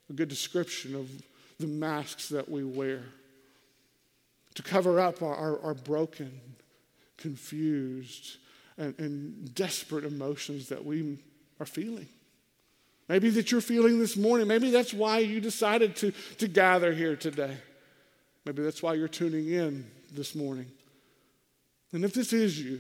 a 0.10 0.14
good 0.14 0.30
description 0.30 0.96
of 0.96 1.10
the 1.60 1.68
masks 1.68 2.30
that 2.30 2.48
we 2.50 2.64
wear 2.64 3.02
to 4.56 4.64
cover 4.64 5.02
up 5.02 5.22
our, 5.22 5.36
our, 5.36 5.60
our 5.60 5.74
broken, 5.74 6.32
confused, 7.18 8.38
and, 8.78 8.98
and 8.98 9.54
desperate 9.56 10.06
emotions 10.06 10.70
that 10.70 10.84
we 10.84 11.20
are 11.60 11.66
feeling. 11.66 12.08
Maybe 13.10 13.30
that 13.32 13.52
you're 13.52 13.62
feeling 13.62 14.00
this 14.00 14.16
morning. 14.16 14.48
Maybe 14.48 14.72
that's 14.72 14.94
why 14.94 15.20
you 15.20 15.42
decided 15.42 15.96
to, 15.98 16.12
to 16.38 16.48
gather 16.48 16.94
here 16.94 17.16
today. 17.16 17.58
Maybe 18.46 18.64
that's 18.64 18.82
why 18.82 18.94
you're 18.94 19.08
tuning 19.08 19.50
in 19.50 19.86
this 20.12 20.36
morning. 20.36 20.68
And 21.92 22.04
if 22.04 22.14
this 22.14 22.34
is 22.34 22.60
you, 22.60 22.80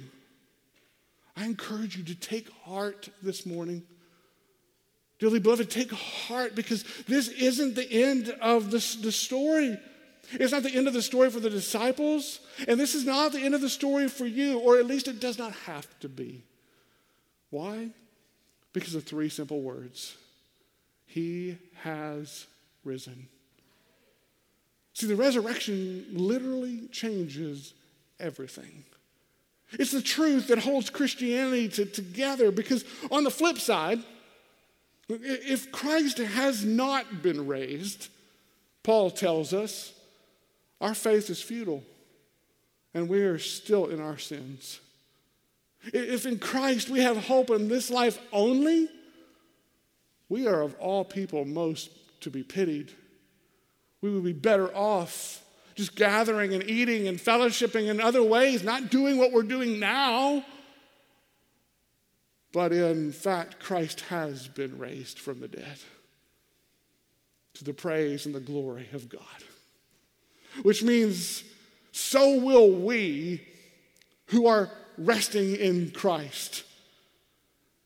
I 1.35 1.45
encourage 1.45 1.97
you 1.97 2.03
to 2.05 2.15
take 2.15 2.49
heart 2.63 3.09
this 3.21 3.45
morning. 3.45 3.83
Dearly 5.19 5.39
beloved, 5.39 5.69
take 5.69 5.91
heart 5.91 6.55
because 6.55 6.83
this 7.07 7.27
isn't 7.27 7.75
the 7.75 7.89
end 7.89 8.29
of 8.41 8.71
the, 8.71 8.97
the 9.01 9.11
story. 9.11 9.77
It's 10.33 10.51
not 10.51 10.63
the 10.63 10.75
end 10.75 10.87
of 10.87 10.93
the 10.93 11.01
story 11.01 11.29
for 11.29 11.39
the 11.39 11.49
disciples, 11.49 12.39
and 12.67 12.79
this 12.79 12.95
is 12.95 13.05
not 13.05 13.31
the 13.31 13.39
end 13.39 13.55
of 13.55 13.61
the 13.61 13.69
story 13.69 14.07
for 14.07 14.25
you, 14.25 14.59
or 14.59 14.77
at 14.77 14.85
least 14.85 15.07
it 15.07 15.19
does 15.19 15.37
not 15.37 15.53
have 15.65 15.87
to 15.99 16.09
be. 16.09 16.43
Why? 17.49 17.89
Because 18.73 18.95
of 18.95 19.03
three 19.03 19.29
simple 19.29 19.61
words 19.61 20.15
He 21.05 21.57
has 21.81 22.47
risen. 22.83 23.27
See, 24.93 25.07
the 25.07 25.15
resurrection 25.15 26.05
literally 26.11 26.87
changes 26.91 27.73
everything. 28.19 28.83
It's 29.73 29.91
the 29.91 30.01
truth 30.01 30.47
that 30.47 30.59
holds 30.59 30.89
Christianity 30.89 31.67
to, 31.69 31.85
together 31.85 32.51
because, 32.51 32.85
on 33.11 33.23
the 33.23 33.31
flip 33.31 33.57
side, 33.57 33.99
if 35.09 35.71
Christ 35.71 36.19
has 36.19 36.63
not 36.63 37.23
been 37.23 37.47
raised, 37.47 38.09
Paul 38.83 39.09
tells 39.09 39.53
us, 39.53 39.92
our 40.81 40.93
faith 40.93 41.29
is 41.29 41.41
futile 41.41 41.83
and 42.93 43.09
we 43.09 43.21
are 43.21 43.39
still 43.39 43.87
in 43.87 43.99
our 43.99 44.17
sins. 44.17 44.79
If 45.85 46.25
in 46.25 46.39
Christ 46.39 46.89
we 46.89 46.99
have 47.01 47.17
hope 47.17 47.49
in 47.49 47.67
this 47.67 47.89
life 47.89 48.19
only, 48.31 48.87
we 50.29 50.47
are 50.47 50.61
of 50.61 50.75
all 50.75 51.03
people 51.03 51.45
most 51.45 51.89
to 52.21 52.29
be 52.29 52.43
pitied. 52.43 52.91
We 54.01 54.11
would 54.11 54.23
be 54.23 54.33
better 54.33 54.73
off 54.75 55.43
just 55.75 55.95
gathering 55.95 56.53
and 56.53 56.63
eating 56.69 57.07
and 57.07 57.17
fellowshipping 57.17 57.87
in 57.87 57.99
other 57.99 58.23
ways, 58.23 58.63
not 58.63 58.91
doing 58.91 59.17
what 59.17 59.31
we're 59.31 59.43
doing 59.43 59.79
now. 59.79 60.45
But 62.51 62.71
in 62.71 63.11
fact, 63.11 63.59
Christ 63.59 64.01
has 64.01 64.47
been 64.47 64.77
raised 64.77 65.17
from 65.17 65.39
the 65.39 65.47
dead 65.47 65.79
to 67.55 67.63
the 67.63 67.73
praise 67.73 68.25
and 68.25 68.35
the 68.35 68.39
glory 68.39 68.87
of 68.93 69.09
God. 69.09 69.21
Which 70.61 70.83
means, 70.83 71.43
so 71.91 72.37
will 72.37 72.71
we 72.71 73.41
who 74.27 74.47
are 74.47 74.69
resting 74.97 75.55
in 75.55 75.91
Christ. 75.91 76.63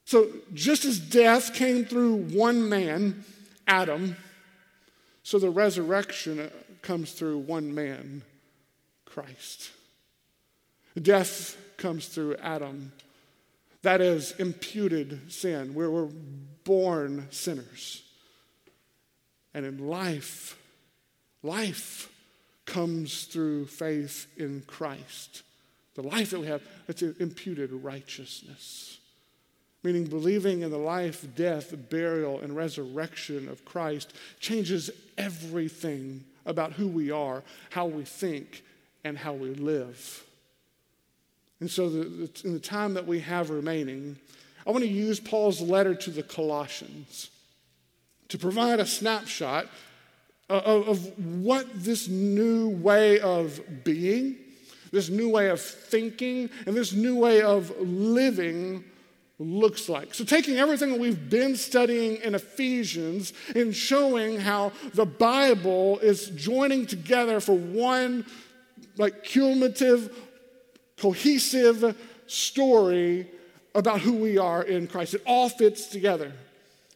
So, 0.05 0.29
just 0.53 0.85
as 0.85 0.99
death 0.99 1.53
came 1.53 1.85
through 1.85 2.27
one 2.27 2.69
man, 2.69 3.25
Adam, 3.67 4.15
so 5.23 5.37
the 5.39 5.49
resurrection 5.49 6.49
comes 6.81 7.11
through 7.11 7.39
one 7.39 7.75
man, 7.75 8.23
Christ. 9.05 9.71
Death 11.01 11.57
comes 11.75 12.07
through 12.07 12.37
Adam. 12.37 12.93
That 13.81 13.99
is 13.99 14.31
imputed 14.39 15.31
sin, 15.31 15.73
where 15.73 15.91
we're 15.91 16.09
born 16.63 17.27
sinners. 17.29 18.03
And 19.53 19.65
in 19.65 19.87
life, 19.87 20.57
life 21.43 22.09
comes 22.67 23.23
through 23.23 23.65
faith 23.65 24.27
in 24.37 24.61
Christ. 24.67 25.41
The 25.95 26.03
life 26.03 26.29
that 26.29 26.39
we 26.39 26.47
have, 26.47 26.61
it's 26.87 27.01
imputed 27.01 27.71
righteousness. 27.71 28.99
Meaning, 29.83 30.05
believing 30.05 30.61
in 30.61 30.69
the 30.69 30.77
life, 30.77 31.25
death, 31.35 31.73
burial, 31.89 32.39
and 32.41 32.55
resurrection 32.55 33.49
of 33.49 33.65
Christ 33.65 34.13
changes 34.39 34.91
everything 35.17 36.23
about 36.45 36.73
who 36.73 36.87
we 36.87 37.09
are, 37.09 37.41
how 37.71 37.87
we 37.87 38.03
think, 38.03 38.63
and 39.03 39.17
how 39.17 39.33
we 39.33 39.49
live. 39.53 40.23
And 41.59 41.71
so, 41.71 41.89
the, 41.89 42.03
the, 42.03 42.41
in 42.43 42.53
the 42.53 42.59
time 42.59 42.93
that 42.95 43.07
we 43.07 43.21
have 43.21 43.49
remaining, 43.49 44.17
I 44.65 44.71
want 44.71 44.83
to 44.83 44.89
use 44.89 45.19
Paul's 45.19 45.61
letter 45.61 45.95
to 45.95 46.11
the 46.11 46.23
Colossians 46.23 47.29
to 48.29 48.37
provide 48.37 48.79
a 48.79 48.85
snapshot 48.85 49.67
Uh, 50.49 50.61
of, 50.63 50.87
of 50.87 51.19
what 51.43 51.67
this 51.75 52.07
new 52.07 52.69
way 52.69 53.19
of 53.19 53.59
being, 53.83 54.37
this 54.91 55.09
new 55.09 55.27
way 55.27 55.49
of 55.49 55.59
thinking, 55.59 56.49
and 56.65 56.73
this 56.73 56.93
new 56.93 57.17
way 57.17 57.41
of 57.41 57.69
living 57.81 58.81
looks 59.39 59.89
like. 59.89 60.13
So, 60.13 60.23
taking 60.23 60.55
everything 60.55 60.91
that 60.91 61.01
we've 61.01 61.29
been 61.29 61.57
studying 61.57 62.15
in 62.21 62.33
Ephesians 62.33 63.33
and 63.55 63.75
showing 63.75 64.39
how 64.39 64.71
the 64.93 65.05
Bible 65.05 65.99
is 65.99 66.29
joining 66.29 66.85
together 66.85 67.41
for 67.41 67.57
one, 67.57 68.25
like, 68.95 69.25
cumulative, 69.25 70.17
cohesive 70.95 71.93
story 72.25 73.29
about 73.75 73.99
who 73.99 74.13
we 74.13 74.37
are 74.37 74.63
in 74.63 74.87
Christ. 74.87 75.15
It 75.15 75.23
all 75.25 75.49
fits 75.49 75.87
together. 75.87 76.31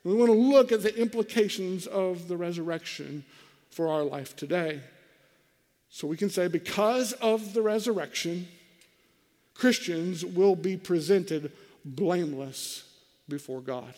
We 0.06 0.14
want 0.16 0.32
to 0.32 0.38
look 0.38 0.72
at 0.72 0.84
the 0.84 0.96
implications 0.98 1.86
of 1.86 2.30
the 2.30 2.38
resurrection 2.38 3.26
for 3.72 3.88
our 3.88 4.04
life 4.04 4.36
today. 4.36 4.82
So 5.90 6.08
we 6.08 6.18
can 6.18 6.30
say, 6.30 6.48
because 6.48 7.14
of 7.14 7.54
the 7.54 7.62
resurrection, 7.62 8.48
Christians 9.54 10.26
will 10.26 10.56
be 10.56 10.78
presented 10.78 11.52
blameless 11.84 12.84
before 13.28 13.62
God. 13.62 13.94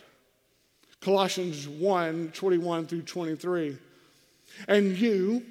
Colossians 1.01 1.67
1 1.67 2.31
21 2.33 2.87
through 2.87 3.01
23. 3.01 3.77
And 4.67 4.97
you, 4.97 5.43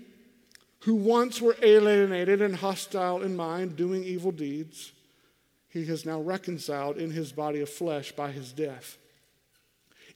who 0.81 0.95
once 0.95 1.41
were 1.41 1.57
alienated 1.63 2.43
and 2.43 2.57
hostile 2.57 3.23
in 3.23 3.37
mind, 3.37 3.77
doing 3.77 4.03
evil 4.03 4.33
deeds, 4.33 4.93
he 5.69 5.87
has 5.87 6.05
now 6.05 6.21
reconciled 6.21 6.97
in 6.97 7.11
his 7.11 7.33
body 7.33 7.61
of 7.61 7.69
flesh 7.69 8.13
by 8.13 8.31
his 8.31 8.53
death, 8.53 8.99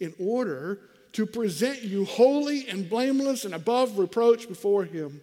in 0.01 0.13
order 0.19 0.81
to 1.17 1.25
present 1.25 1.83
you 1.83 2.05
holy 2.05 2.69
and 2.69 2.91
blameless 2.91 3.45
and 3.47 3.55
above 3.55 3.99
reproach 3.99 4.47
before 4.47 4.85
him, 4.85 5.23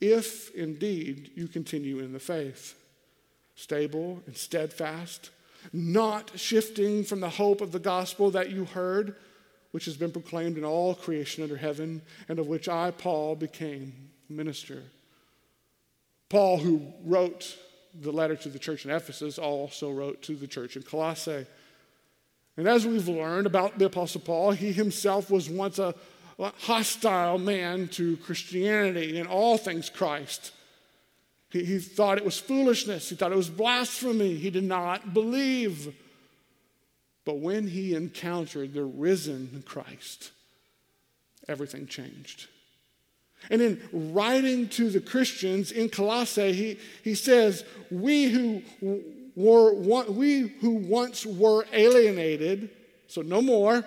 if 0.00 0.52
indeed 0.54 1.30
you 1.36 1.46
continue 1.46 2.00
in 2.00 2.12
the 2.12 2.18
faith, 2.18 2.74
stable 3.54 4.20
and 4.26 4.36
steadfast 4.36 5.30
not 5.72 6.32
shifting 6.34 7.04
from 7.04 7.20
the 7.20 7.28
hope 7.28 7.60
of 7.60 7.70
the 7.70 7.78
gospel 7.78 8.32
that 8.32 8.50
you 8.50 8.64
heard, 8.64 9.14
which 9.70 9.84
has 9.84 9.96
been 9.96 10.10
proclaimed 10.10 10.58
in 10.58 10.64
all 10.64 10.94
creation 10.94 11.44
under 11.44 11.56
heaven, 11.56 12.02
and 12.28 12.40
of 12.40 12.48
which 12.48 12.68
I, 12.68 12.90
Paul, 12.90 13.36
became 13.36 13.92
minister. 14.28 14.82
Paul, 16.28 16.58
who 16.58 16.82
wrote 17.04 17.56
the 17.94 18.10
letter 18.10 18.34
to 18.34 18.48
the 18.48 18.58
church 18.58 18.84
in 18.84 18.90
Ephesus, 18.90 19.38
also 19.38 19.92
wrote 19.92 20.22
to 20.22 20.34
the 20.34 20.48
church 20.48 20.74
in 20.74 20.82
Colossae. 20.82 21.46
And 22.60 22.68
as 22.68 22.86
we've 22.86 23.08
learned 23.08 23.46
about 23.46 23.78
the 23.78 23.86
Apostle 23.86 24.20
Paul, 24.20 24.50
he 24.50 24.70
himself 24.70 25.30
was 25.30 25.48
once 25.48 25.78
a 25.78 25.94
hostile 26.58 27.38
man 27.38 27.88
to 27.88 28.18
Christianity 28.18 29.18
and 29.18 29.26
all 29.26 29.56
things 29.56 29.88
Christ. 29.88 30.52
He, 31.48 31.64
he 31.64 31.78
thought 31.78 32.18
it 32.18 32.24
was 32.24 32.38
foolishness. 32.38 33.08
He 33.08 33.16
thought 33.16 33.32
it 33.32 33.36
was 33.36 33.48
blasphemy. 33.48 34.34
He 34.34 34.50
did 34.50 34.64
not 34.64 35.14
believe. 35.14 35.96
But 37.24 37.38
when 37.38 37.66
he 37.66 37.94
encountered 37.94 38.74
the 38.74 38.84
risen 38.84 39.62
Christ, 39.64 40.30
everything 41.48 41.86
changed. 41.86 42.46
And 43.48 43.62
in 43.62 44.12
writing 44.12 44.68
to 44.68 44.90
the 44.90 45.00
Christians 45.00 45.72
in 45.72 45.88
Colossae, 45.88 46.52
he, 46.52 46.78
he 47.02 47.14
says, 47.14 47.64
we 47.90 48.24
who, 48.24 48.62
were, 49.34 49.74
we 50.08 50.40
who 50.60 50.70
once 50.70 51.24
were 51.24 51.64
alienated, 51.72 52.70
so 53.06 53.22
no 53.22 53.40
more, 53.42 53.84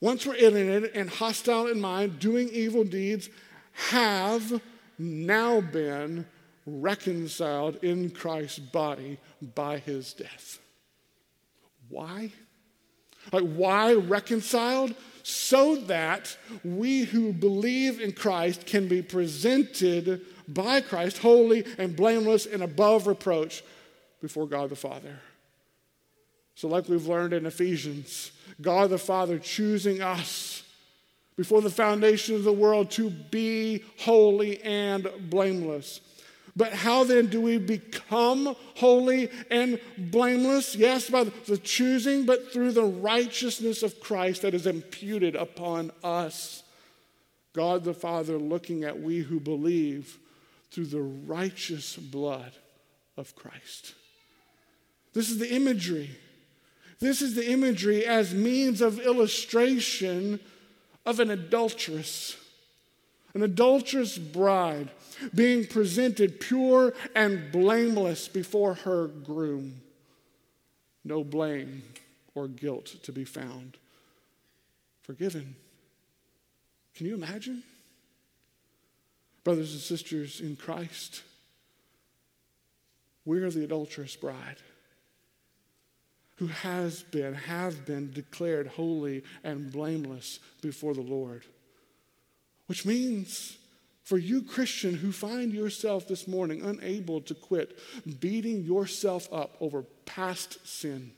once 0.00 0.26
were 0.26 0.36
alienated 0.36 0.92
and 0.94 1.08
hostile 1.08 1.66
in 1.66 1.80
mind, 1.80 2.18
doing 2.18 2.48
evil 2.50 2.84
deeds, 2.84 3.28
have 3.72 4.60
now 4.98 5.60
been 5.60 6.26
reconciled 6.66 7.76
in 7.82 8.10
Christ's 8.10 8.58
body 8.58 9.18
by 9.54 9.78
his 9.78 10.12
death. 10.12 10.58
Why? 11.88 12.32
Like, 13.32 13.44
why 13.44 13.94
reconciled? 13.94 14.94
So 15.22 15.76
that 15.76 16.36
we 16.64 17.02
who 17.02 17.32
believe 17.32 18.00
in 18.00 18.12
Christ 18.12 18.66
can 18.66 18.88
be 18.88 19.02
presented 19.02 20.22
by 20.48 20.80
Christ 20.80 21.18
holy 21.18 21.64
and 21.78 21.96
blameless 21.96 22.46
and 22.46 22.62
above 22.62 23.06
reproach 23.06 23.64
before 24.26 24.46
God 24.48 24.70
the 24.70 24.76
Father. 24.76 25.20
So, 26.56 26.66
like 26.66 26.88
we've 26.88 27.06
learned 27.06 27.32
in 27.32 27.46
Ephesians, 27.46 28.32
God 28.60 28.90
the 28.90 28.98
Father 28.98 29.38
choosing 29.38 30.02
us 30.02 30.64
before 31.36 31.60
the 31.60 31.70
foundation 31.70 32.34
of 32.34 32.42
the 32.42 32.52
world 32.52 32.90
to 32.92 33.08
be 33.08 33.84
holy 34.00 34.60
and 34.62 35.08
blameless. 35.30 36.00
But 36.56 36.72
how 36.72 37.04
then 37.04 37.26
do 37.26 37.40
we 37.40 37.58
become 37.58 38.56
holy 38.74 39.30
and 39.48 39.78
blameless? 39.96 40.74
Yes, 40.74 41.08
by 41.08 41.24
the 41.24 41.58
choosing, 41.58 42.26
but 42.26 42.52
through 42.52 42.72
the 42.72 42.82
righteousness 42.82 43.84
of 43.84 44.00
Christ 44.00 44.42
that 44.42 44.54
is 44.54 44.66
imputed 44.66 45.36
upon 45.36 45.92
us. 46.02 46.64
God 47.52 47.84
the 47.84 47.94
Father 47.94 48.38
looking 48.38 48.82
at 48.82 49.00
we 49.00 49.18
who 49.18 49.38
believe 49.38 50.18
through 50.72 50.86
the 50.86 51.02
righteous 51.02 51.94
blood 51.96 52.52
of 53.16 53.36
Christ. 53.36 53.94
This 55.16 55.30
is 55.30 55.38
the 55.38 55.50
imagery. 55.50 56.10
This 57.00 57.22
is 57.22 57.34
the 57.34 57.50
imagery 57.50 58.04
as 58.04 58.34
means 58.34 58.82
of 58.82 59.00
illustration 59.00 60.38
of 61.06 61.20
an 61.20 61.30
adulteress, 61.30 62.36
an 63.32 63.42
adulterous 63.42 64.18
bride 64.18 64.90
being 65.34 65.66
presented 65.66 66.38
pure 66.38 66.92
and 67.14 67.50
blameless 67.50 68.28
before 68.28 68.74
her 68.74 69.06
groom. 69.06 69.80
No 71.02 71.24
blame 71.24 71.82
or 72.34 72.46
guilt 72.46 72.96
to 73.04 73.10
be 73.10 73.24
found. 73.24 73.78
Forgiven. 75.00 75.56
Can 76.94 77.06
you 77.06 77.14
imagine? 77.14 77.62
Brothers 79.44 79.72
and 79.72 79.80
sisters 79.80 80.42
in 80.42 80.56
Christ, 80.56 81.22
we 83.24 83.40
are 83.40 83.50
the 83.50 83.64
adulterous 83.64 84.14
bride 84.14 84.58
who 86.36 86.46
has 86.46 87.02
been, 87.02 87.34
have 87.34 87.86
been 87.86 88.12
declared 88.12 88.66
holy 88.66 89.24
and 89.42 89.72
blameless 89.72 90.38
before 90.60 90.94
the 90.94 91.00
Lord. 91.00 91.44
Which 92.66 92.84
means 92.84 93.56
for 94.06 94.18
you, 94.18 94.42
Christian, 94.42 94.94
who 94.94 95.10
find 95.10 95.52
yourself 95.52 96.06
this 96.06 96.28
morning 96.28 96.62
unable 96.62 97.20
to 97.22 97.34
quit 97.34 97.78
beating 98.20 98.62
yourself 98.62 99.28
up 99.32 99.56
over 99.60 99.82
past 100.04 100.64
sin, 100.66 101.10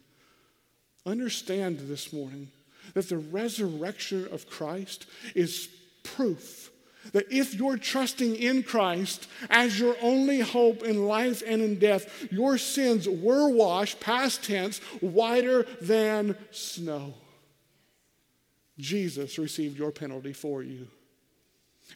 understand 1.04 1.81
this 1.81 2.12
morning 2.12 2.48
that 2.94 3.09
the 3.09 3.18
resurrection 3.18 4.28
of 4.33 4.48
Christ 4.48 5.07
is 5.35 5.68
proof 6.02 6.70
that 7.12 7.31
if 7.31 7.55
you're 7.55 7.77
trusting 7.77 8.37
in 8.37 8.62
Christ 8.62 9.29
as 9.51 9.79
your 9.79 9.97
only 10.03 10.40
hope 10.40 10.83
in 10.83 11.07
life 11.07 11.42
and 11.47 11.62
in 11.62 11.79
death, 11.79 12.27
your 12.31 12.59
sins 12.59 13.09
were 13.09 13.49
washed, 13.49 14.01
past 14.01 14.44
tense, 14.44 14.79
whiter 15.01 15.64
than 15.81 16.37
snow. 16.51 17.14
Jesus 18.79 19.38
received 19.38 19.79
your 19.79 19.90
penalty 19.90 20.33
for 20.33 20.62
you. 20.62 20.88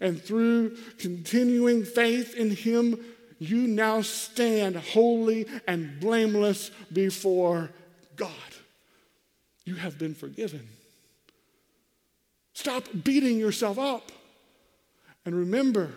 And 0.00 0.20
through 0.20 0.76
continuing 0.98 1.84
faith 1.84 2.34
in 2.34 2.50
Him, 2.50 2.98
you 3.38 3.66
now 3.66 4.02
stand 4.02 4.76
holy 4.76 5.46
and 5.66 6.00
blameless 6.00 6.70
before 6.92 7.70
God. 8.16 8.30
You 9.64 9.76
have 9.76 9.98
been 9.98 10.14
forgiven. 10.14 10.68
Stop 12.54 12.84
beating 13.04 13.38
yourself 13.38 13.78
up. 13.78 14.12
And 15.24 15.34
remember, 15.34 15.90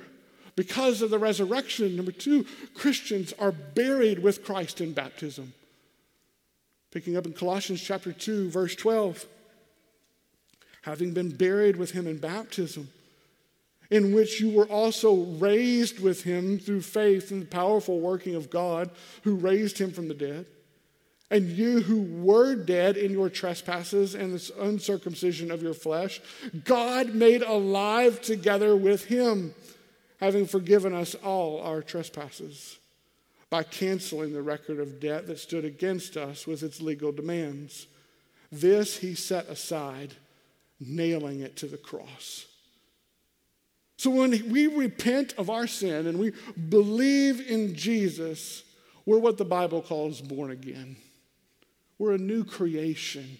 because 0.55 1.01
of 1.01 1.09
the 1.09 1.19
resurrection, 1.19 1.95
number 1.95 2.11
two, 2.11 2.45
Christians 2.73 3.33
are 3.39 3.51
buried 3.51 4.19
with 4.19 4.45
Christ 4.45 4.81
in 4.81 4.93
baptism. 4.93 5.53
Picking 6.91 7.17
up 7.17 7.25
in 7.25 7.33
Colossians 7.33 7.81
chapter 7.81 8.13
2, 8.13 8.49
verse 8.49 8.75
12. 8.75 9.25
Having 10.83 11.13
been 11.13 11.35
buried 11.35 11.75
with 11.75 11.91
him 11.91 12.07
in 12.07 12.17
baptism, 12.19 12.89
in 13.89 14.13
which 14.13 14.39
you 14.39 14.51
were 14.51 14.67
also 14.67 15.15
raised 15.15 15.99
with 15.99 16.23
him 16.23 16.59
through 16.59 16.81
faith 16.81 17.31
in 17.31 17.41
the 17.41 17.45
powerful 17.45 17.99
working 17.99 18.35
of 18.35 18.49
God 18.49 18.91
who 19.23 19.35
raised 19.35 19.77
him 19.77 19.91
from 19.91 20.07
the 20.07 20.13
dead. 20.13 20.45
And 21.35 21.49
you 21.49 21.81
who 21.81 22.01
were 22.23 22.55
dead 22.55 22.95
in 22.95 23.11
your 23.11 23.29
trespasses 23.29 24.15
and 24.15 24.33
the 24.33 24.53
uncircumcision 24.57 25.51
of 25.51 25.61
your 25.61 25.73
flesh, 25.73 26.21
God 26.63 27.13
made 27.13 27.41
alive 27.41 28.21
together 28.21 28.73
with 28.73 29.03
him, 29.03 29.53
having 30.21 30.45
forgiven 30.45 30.95
us 30.95 31.13
all 31.15 31.59
our 31.59 31.81
trespasses 31.81 32.79
by 33.49 33.63
canceling 33.63 34.31
the 34.31 34.41
record 34.41 34.79
of 34.79 35.01
debt 35.01 35.27
that 35.27 35.37
stood 35.37 35.65
against 35.65 36.15
us 36.15 36.47
with 36.47 36.63
its 36.63 36.79
legal 36.79 37.11
demands. 37.11 37.87
This 38.49 38.95
he 38.99 39.13
set 39.13 39.47
aside, 39.47 40.13
nailing 40.79 41.41
it 41.41 41.57
to 41.57 41.65
the 41.65 41.75
cross. 41.75 42.45
So 43.97 44.09
when 44.09 44.31
we 44.49 44.67
repent 44.67 45.33
of 45.37 45.49
our 45.49 45.67
sin 45.67 46.07
and 46.07 46.17
we 46.17 46.31
believe 46.69 47.45
in 47.45 47.75
Jesus, 47.75 48.63
we're 49.05 49.19
what 49.19 49.37
the 49.37 49.43
Bible 49.43 49.81
calls 49.81 50.21
born 50.21 50.51
again. 50.51 50.95
We're 51.97 52.13
a 52.13 52.17
new 52.17 52.43
creation. 52.43 53.37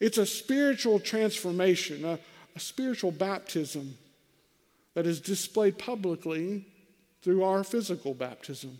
It's 0.00 0.18
a 0.18 0.26
spiritual 0.26 1.00
transformation, 1.00 2.04
a, 2.04 2.18
a 2.56 2.60
spiritual 2.60 3.12
baptism 3.12 3.96
that 4.94 5.06
is 5.06 5.20
displayed 5.20 5.78
publicly 5.78 6.66
through 7.22 7.44
our 7.44 7.64
physical 7.64 8.14
baptism. 8.14 8.78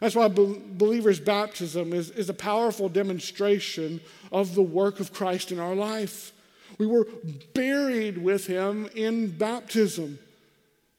That's 0.00 0.16
why 0.16 0.28
believers' 0.28 1.20
baptism 1.20 1.92
is, 1.92 2.10
is 2.10 2.28
a 2.28 2.34
powerful 2.34 2.88
demonstration 2.88 4.00
of 4.32 4.54
the 4.54 4.62
work 4.62 4.98
of 4.98 5.12
Christ 5.12 5.52
in 5.52 5.60
our 5.60 5.76
life. 5.76 6.32
We 6.78 6.86
were 6.86 7.06
buried 7.54 8.18
with 8.18 8.46
him 8.46 8.88
in 8.94 9.28
baptism, 9.30 10.18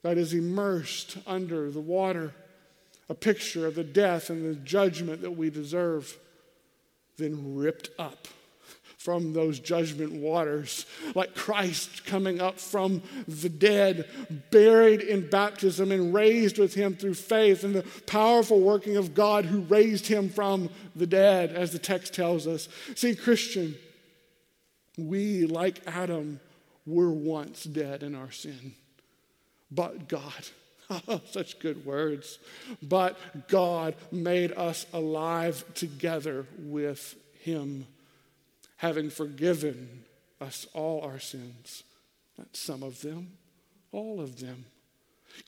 that 0.04 0.18
is, 0.18 0.34
immersed 0.34 1.18
under 1.28 1.70
the 1.70 1.82
water, 1.82 2.34
a 3.10 3.14
picture 3.14 3.68
of 3.68 3.76
the 3.76 3.84
death 3.84 4.30
and 4.30 4.46
the 4.46 4.60
judgment 4.60 5.22
that 5.22 5.32
we 5.32 5.50
deserve, 5.50 6.18
then 7.18 7.56
ripped 7.56 7.90
up 8.00 8.28
from 9.04 9.34
those 9.34 9.60
judgment 9.60 10.14
waters, 10.14 10.86
like 11.14 11.36
Christ 11.36 12.06
coming 12.06 12.40
up 12.40 12.58
from 12.58 13.02
the 13.28 13.50
dead, 13.50 14.08
buried 14.50 15.02
in 15.02 15.30
baptism 15.30 15.92
and 15.92 16.14
raised 16.14 16.58
with 16.58 16.74
him 16.74 16.96
through 16.96 17.16
faith 17.16 17.66
and 17.66 17.76
the 17.76 17.86
powerful 18.08 18.62
working 18.62 18.96
of 18.96 19.14
God 19.14 19.44
who 19.44 19.60
raised 19.60 20.08
him 20.08 20.30
from 20.30 20.70
the 20.96 21.06
dead, 21.06 21.52
as 21.52 21.74
the 21.74 21.80
text 21.80 22.14
tells 22.14 22.48
us. 22.48 22.70
See, 22.96 23.14
Christian, 23.14 23.76
we, 24.98 25.48
like 25.48 25.82
Adam, 25.86 26.40
were 26.86 27.12
once 27.12 27.66
dead 27.66 28.04
in 28.04 28.16
our 28.16 28.32
sin. 28.32 28.74
But 29.70 30.08
God, 30.08 30.48
such 31.32 31.60
good 31.60 31.86
words, 31.86 32.40
but 32.82 33.18
God 33.48 33.96
made 34.12 34.52
us 34.52 34.86
alive 34.94 35.64
together 35.74 36.46
with 36.60 37.16
Him, 37.40 37.86
having 38.78 39.10
forgiven 39.10 40.04
us 40.40 40.68
all 40.74 41.02
our 41.02 41.20
sins. 41.20 41.84
Not 42.38 42.56
some 42.56 42.84
of 42.84 43.02
them, 43.02 43.34
all 43.92 44.20
of 44.20 44.40
them. 44.40 44.66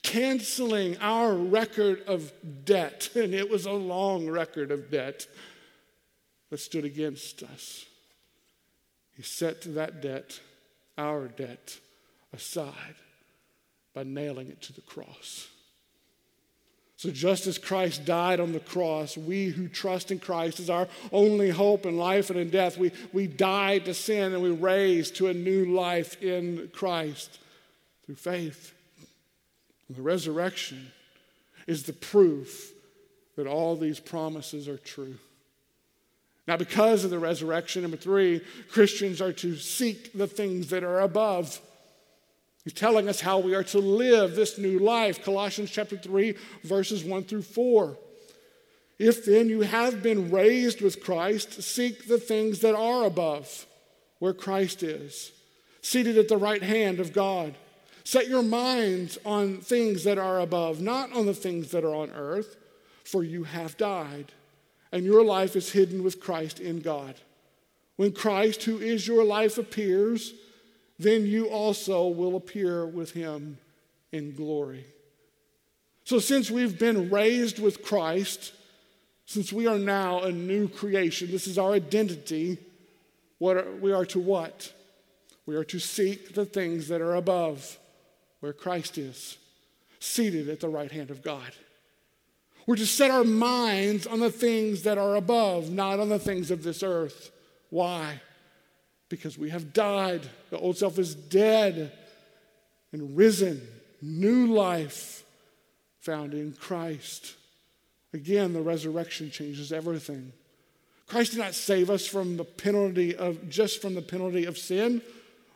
Canceling 0.01 0.97
our 0.99 1.33
record 1.33 2.03
of 2.07 2.31
debt, 2.63 3.09
and 3.15 3.33
it 3.33 3.49
was 3.49 3.65
a 3.65 3.71
long 3.71 4.27
record 4.27 4.71
of 4.71 4.89
debt 4.89 5.27
that 6.49 6.59
stood 6.59 6.85
against 6.85 7.43
us 7.43 7.85
he 9.15 9.23
set 9.23 9.61
that 9.75 10.01
debt, 10.01 10.39
our 10.97 11.27
debt, 11.27 11.79
aside 12.33 12.95
by 13.95 14.03
nailing 14.03 14.49
it 14.49 14.61
to 14.61 14.73
the 14.73 14.81
cross. 14.81 15.47
So, 16.97 17.11
just 17.11 17.47
as 17.47 17.57
Christ 17.57 18.05
died 18.05 18.39
on 18.39 18.53
the 18.53 18.59
cross, 18.59 19.17
we 19.17 19.47
who 19.47 19.67
trust 19.67 20.11
in 20.11 20.19
Christ 20.19 20.59
as 20.59 20.69
our 20.69 20.87
only 21.11 21.49
hope 21.49 21.85
in 21.85 21.97
life 21.97 22.29
and 22.29 22.39
in 22.39 22.49
death, 22.49 22.77
we, 22.77 22.91
we 23.11 23.27
died 23.27 23.85
to 23.85 23.93
sin 23.93 24.33
and 24.33 24.41
we 24.41 24.51
raised 24.51 25.15
to 25.17 25.27
a 25.27 25.33
new 25.33 25.65
life 25.65 26.21
in 26.21 26.69
Christ 26.73 27.39
through 28.05 28.15
faith. 28.15 28.73
And 29.87 29.97
the 29.97 30.01
resurrection 30.01 30.91
is 31.67 31.83
the 31.83 31.93
proof 31.93 32.71
that 33.35 33.47
all 33.47 33.75
these 33.75 33.99
promises 33.99 34.67
are 34.67 34.77
true. 34.77 35.15
Now, 36.47 36.57
because 36.57 37.03
of 37.03 37.09
the 37.09 37.19
resurrection, 37.19 37.81
number 37.81 37.97
three, 37.97 38.41
Christians 38.69 39.21
are 39.21 39.33
to 39.33 39.55
seek 39.57 40.13
the 40.13 40.27
things 40.27 40.69
that 40.69 40.83
are 40.83 41.01
above. 41.01 41.59
He's 42.65 42.73
telling 42.73 43.07
us 43.07 43.21
how 43.21 43.39
we 43.39 43.55
are 43.55 43.63
to 43.63 43.79
live 43.79 44.35
this 44.35 44.57
new 44.57 44.79
life. 44.79 45.23
Colossians 45.23 45.71
chapter 45.71 45.95
3, 45.95 46.35
verses 46.63 47.05
1 47.05 47.23
through 47.23 47.43
4. 47.43 47.97
If 48.99 49.23
then 49.25 49.47
you 49.47 49.61
have 49.61 50.03
been 50.03 50.29
raised 50.29 50.81
with 50.81 51.01
Christ, 51.01 51.63
seek 51.63 52.07
the 52.07 52.17
things 52.17 52.59
that 52.59 52.75
are 52.75 53.05
above, 53.05 53.65
where 54.19 54.33
Christ 54.33 54.83
is, 54.83 55.31
seated 55.81 56.17
at 56.17 56.27
the 56.27 56.37
right 56.37 56.63
hand 56.63 56.99
of 56.99 57.13
God. 57.13 57.55
Set 58.03 58.27
your 58.27 58.43
minds 58.43 59.17
on 59.25 59.59
things 59.59 60.03
that 60.03 60.17
are 60.17 60.41
above, 60.41 60.81
not 60.81 61.13
on 61.13 61.25
the 61.25 61.33
things 61.33 61.71
that 61.71 61.85
are 61.85 61.95
on 61.95 62.11
earth, 62.11 62.57
for 63.05 63.23
you 63.23 63.43
have 63.43 63.77
died 63.77 64.33
and 64.95 65.03
your 65.03 65.25
life 65.25 65.57
is 65.57 65.73
hidden 65.73 66.03
with 66.03 66.21
Christ 66.21 66.61
in 66.61 66.79
God. 66.79 67.15
When 67.97 68.13
Christ, 68.13 68.63
who 68.63 68.77
is 68.77 69.05
your 69.05 69.25
life, 69.25 69.57
appears, 69.57 70.33
then 70.97 71.25
you 71.25 71.47
also 71.47 72.07
will 72.07 72.35
appear 72.35 72.85
with 72.85 73.11
him 73.11 73.57
in 74.11 74.33
glory. 74.33 74.85
So, 76.05 76.19
since 76.19 76.51
we've 76.51 76.77
been 76.77 77.09
raised 77.09 77.59
with 77.59 77.83
Christ, 77.83 78.53
since 79.25 79.51
we 79.51 79.67
are 79.67 79.79
now 79.79 80.21
a 80.21 80.31
new 80.31 80.67
creation, 80.67 81.31
this 81.31 81.47
is 81.47 81.57
our 81.57 81.73
identity, 81.73 82.59
what 83.39 83.57
are, 83.57 83.71
we 83.71 83.91
are 83.91 84.05
to 84.05 84.19
what? 84.19 84.71
We 85.45 85.55
are 85.55 85.63
to 85.65 85.79
seek 85.79 86.33
the 86.33 86.45
things 86.45 86.87
that 86.87 87.01
are 87.01 87.15
above, 87.15 87.77
where 88.39 88.53
Christ 88.53 88.97
is, 88.97 89.37
seated 89.99 90.47
at 90.47 90.59
the 90.59 90.69
right 90.69 90.91
hand 90.91 91.09
of 91.09 91.23
God. 91.23 91.51
We're 92.67 92.77
to 92.77 92.85
set 92.85 93.11
our 93.11 93.23
minds 93.23 94.07
on 94.07 94.19
the 94.19 94.31
things 94.31 94.83
that 94.83 94.97
are 94.97 95.15
above, 95.15 95.69
not 95.69 95.99
on 95.99 96.09
the 96.09 96.19
things 96.19 96.49
of 96.49 96.63
this 96.63 96.81
earth. 96.81 97.31
Why? 97.69 98.21
Because 99.09 99.37
we 99.37 99.49
have 99.51 99.73
died. 99.73 100.27
The 100.49 100.57
old 100.57 100.77
self 100.77 100.97
is 100.97 101.15
dead 101.15 101.91
and 102.91 103.15
risen. 103.15 103.61
New 104.01 104.47
life 104.47 105.23
found 105.99 106.33
in 106.33 106.53
Christ. 106.53 107.35
Again, 108.13 108.53
the 108.53 108.61
resurrection 108.61 109.29
changes 109.29 109.73
everything. 109.73 110.31
Christ 111.07 111.31
did 111.31 111.39
not 111.39 111.53
save 111.53 111.89
us 111.89 112.07
from 112.07 112.37
the 112.37 112.43
penalty 112.43 113.15
of 113.15 113.49
just 113.49 113.81
from 113.81 113.93
the 113.93 114.01
penalty 114.01 114.45
of 114.45 114.57
sin, 114.57 115.01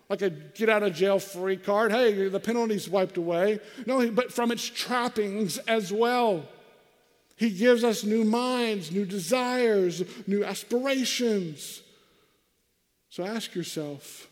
like 0.10 0.22
a 0.22 0.30
get 0.30 0.70
out 0.70 0.84
of 0.84 0.94
jail 0.94 1.20
free 1.20 1.58
card. 1.58 1.92
Hey, 1.92 2.28
the 2.28 2.40
penalty's 2.40 2.90
wiped 2.90 3.18
away. 3.18 3.60
No, 3.86 4.12
but 4.12 4.32
from 4.32 4.52
its 4.52 4.64
trappings 4.66 5.58
as 5.60 5.92
well. 5.92 6.46
He 7.36 7.52
gives 7.52 7.84
us 7.84 8.04
new 8.04 8.26
minds, 8.26 8.92
new 8.92 9.06
desires, 9.06 10.04
new 10.28 10.44
aspirations. 10.44 11.82
So 13.10 13.24
ask 13.24 13.56
yourself 13.56 14.28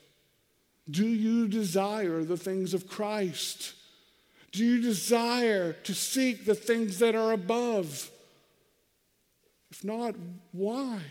do 0.89 1.05
you 1.05 1.47
desire 1.47 2.23
the 2.23 2.37
things 2.37 2.73
of 2.73 2.87
Christ? 2.87 3.73
Do 4.53 4.63
you 4.63 4.81
desire 4.81 5.73
to 5.73 5.93
seek 5.93 6.45
the 6.45 6.55
things 6.55 6.99
that 6.99 7.13
are 7.13 7.33
above? 7.33 8.09
If 9.69 9.83
not, 9.83 10.15
why? 10.53 11.01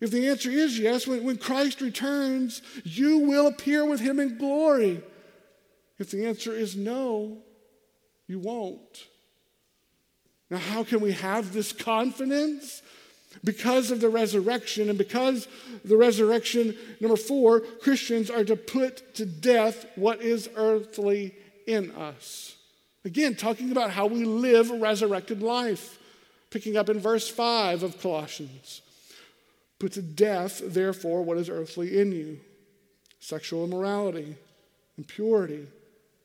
If 0.00 0.10
the 0.10 0.28
answer 0.28 0.50
is 0.50 0.78
yes, 0.78 1.06
when, 1.06 1.24
when 1.24 1.38
Christ 1.38 1.80
returns, 1.80 2.62
you 2.84 3.18
will 3.18 3.46
appear 3.48 3.84
with 3.84 4.00
him 4.00 4.20
in 4.20 4.38
glory. 4.38 5.02
If 5.98 6.10
the 6.10 6.26
answer 6.26 6.52
is 6.52 6.76
no, 6.76 7.38
you 8.26 8.38
won't. 8.38 9.08
Now, 10.50 10.58
how 10.58 10.84
can 10.84 11.00
we 11.00 11.12
have 11.12 11.52
this 11.52 11.72
confidence? 11.72 12.82
Because 13.42 13.90
of 13.90 14.00
the 14.00 14.08
resurrection, 14.08 14.88
and 14.88 14.98
because 14.98 15.48
the 15.84 15.96
resurrection, 15.96 16.76
number 17.00 17.16
four, 17.16 17.60
Christians 17.60 18.30
are 18.30 18.44
to 18.44 18.56
put 18.56 19.14
to 19.16 19.26
death 19.26 19.86
what 19.96 20.22
is 20.22 20.48
earthly 20.56 21.34
in 21.66 21.90
us. 21.92 22.56
Again, 23.04 23.34
talking 23.34 23.70
about 23.70 23.90
how 23.90 24.06
we 24.06 24.24
live 24.24 24.70
a 24.70 24.78
resurrected 24.78 25.42
life. 25.42 25.98
Picking 26.50 26.76
up 26.76 26.88
in 26.88 27.00
verse 27.00 27.28
5 27.28 27.82
of 27.82 28.00
Colossians. 28.00 28.80
Put 29.80 29.92
to 29.92 30.02
death, 30.02 30.62
therefore, 30.64 31.22
what 31.22 31.36
is 31.36 31.48
earthly 31.48 31.98
in 31.98 32.12
you 32.12 32.40
sexual 33.20 33.64
immorality, 33.64 34.36
impurity, 34.98 35.66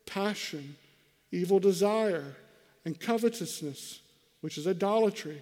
passion, 0.06 0.76
evil 1.32 1.60
desire, 1.60 2.36
and 2.84 3.00
covetousness, 3.00 4.02
which 4.42 4.58
is 4.58 4.68
idolatry. 4.68 5.42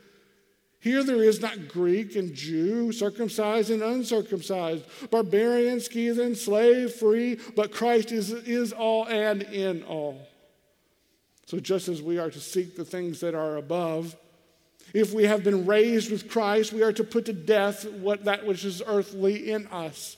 Here 0.81 1.03
there 1.03 1.23
is 1.23 1.39
not 1.41 1.67
Greek 1.67 2.15
and 2.15 2.33
Jew, 2.33 2.91
circumcised 2.91 3.69
and 3.69 3.83
uncircumcised, 3.83 4.83
barbarian, 5.11 5.79
Scythian, 5.79 6.35
slave, 6.35 6.91
free, 6.93 7.37
but 7.55 7.71
Christ 7.71 8.11
is, 8.11 8.31
is 8.31 8.73
all 8.73 9.05
and 9.07 9.43
in 9.43 9.83
all. 9.83 10.27
So, 11.45 11.59
just 11.59 11.87
as 11.87 12.01
we 12.01 12.17
are 12.17 12.31
to 12.31 12.39
seek 12.39 12.75
the 12.75 12.83
things 12.83 13.19
that 13.19 13.35
are 13.35 13.57
above, 13.57 14.15
if 14.91 15.13
we 15.13 15.25
have 15.25 15.43
been 15.43 15.67
raised 15.67 16.09
with 16.09 16.29
Christ, 16.29 16.73
we 16.73 16.81
are 16.81 16.93
to 16.93 17.03
put 17.03 17.25
to 17.25 17.33
death 17.33 17.85
what 17.85 18.25
that 18.25 18.47
which 18.47 18.65
is 18.65 18.81
earthly 18.85 19.51
in 19.51 19.67
us. 19.67 20.17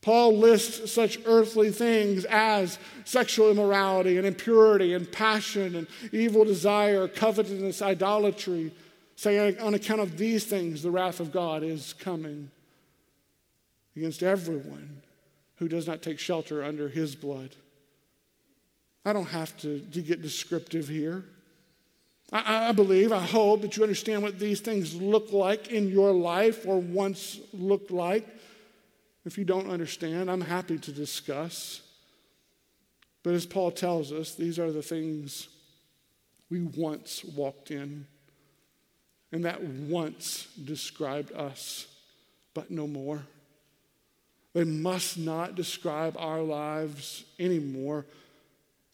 Paul 0.00 0.38
lists 0.38 0.90
such 0.90 1.18
earthly 1.26 1.70
things 1.70 2.24
as 2.26 2.78
sexual 3.04 3.50
immorality 3.50 4.16
and 4.16 4.26
impurity 4.26 4.94
and 4.94 5.10
passion 5.10 5.74
and 5.74 5.86
evil 6.12 6.44
desire, 6.44 7.08
covetousness, 7.08 7.82
idolatry, 7.82 8.72
saying, 9.16 9.58
on 9.60 9.74
account 9.74 10.00
of 10.00 10.16
these 10.16 10.44
things, 10.44 10.82
the 10.82 10.90
wrath 10.90 11.20
of 11.20 11.32
God 11.32 11.62
is 11.62 11.94
coming 11.94 12.50
against 13.96 14.22
everyone 14.22 15.02
who 15.56 15.68
does 15.68 15.86
not 15.86 16.02
take 16.02 16.18
shelter 16.18 16.62
under 16.62 16.88
his 16.88 17.16
blood. 17.16 17.56
I 19.04 19.12
don't 19.12 19.26
have 19.26 19.56
to, 19.58 19.80
to 19.80 20.02
get 20.02 20.20
descriptive 20.20 20.88
here. 20.88 21.24
I, 22.32 22.68
I 22.68 22.72
believe, 22.72 23.12
I 23.12 23.22
hope 23.22 23.62
that 23.62 23.76
you 23.76 23.82
understand 23.82 24.22
what 24.22 24.38
these 24.38 24.60
things 24.60 24.94
look 24.94 25.32
like 25.32 25.68
in 25.68 25.88
your 25.88 26.12
life 26.12 26.66
or 26.66 26.78
once 26.78 27.40
looked 27.54 27.90
like. 27.90 28.26
If 29.24 29.38
you 29.38 29.44
don't 29.44 29.70
understand, 29.70 30.30
I'm 30.30 30.40
happy 30.40 30.78
to 30.78 30.92
discuss. 30.92 31.80
But 33.22 33.34
as 33.34 33.46
Paul 33.46 33.70
tells 33.70 34.12
us, 34.12 34.34
these 34.34 34.58
are 34.58 34.70
the 34.70 34.82
things 34.82 35.48
we 36.50 36.62
once 36.62 37.24
walked 37.24 37.70
in, 37.70 38.06
and 39.36 39.44
that 39.44 39.62
once 39.62 40.48
described 40.64 41.32
us, 41.32 41.86
but 42.54 42.70
no 42.70 42.86
more. 42.86 43.22
They 44.52 44.64
must 44.64 45.18
not 45.18 45.54
describe 45.54 46.16
our 46.18 46.40
lives 46.40 47.24
anymore 47.38 48.06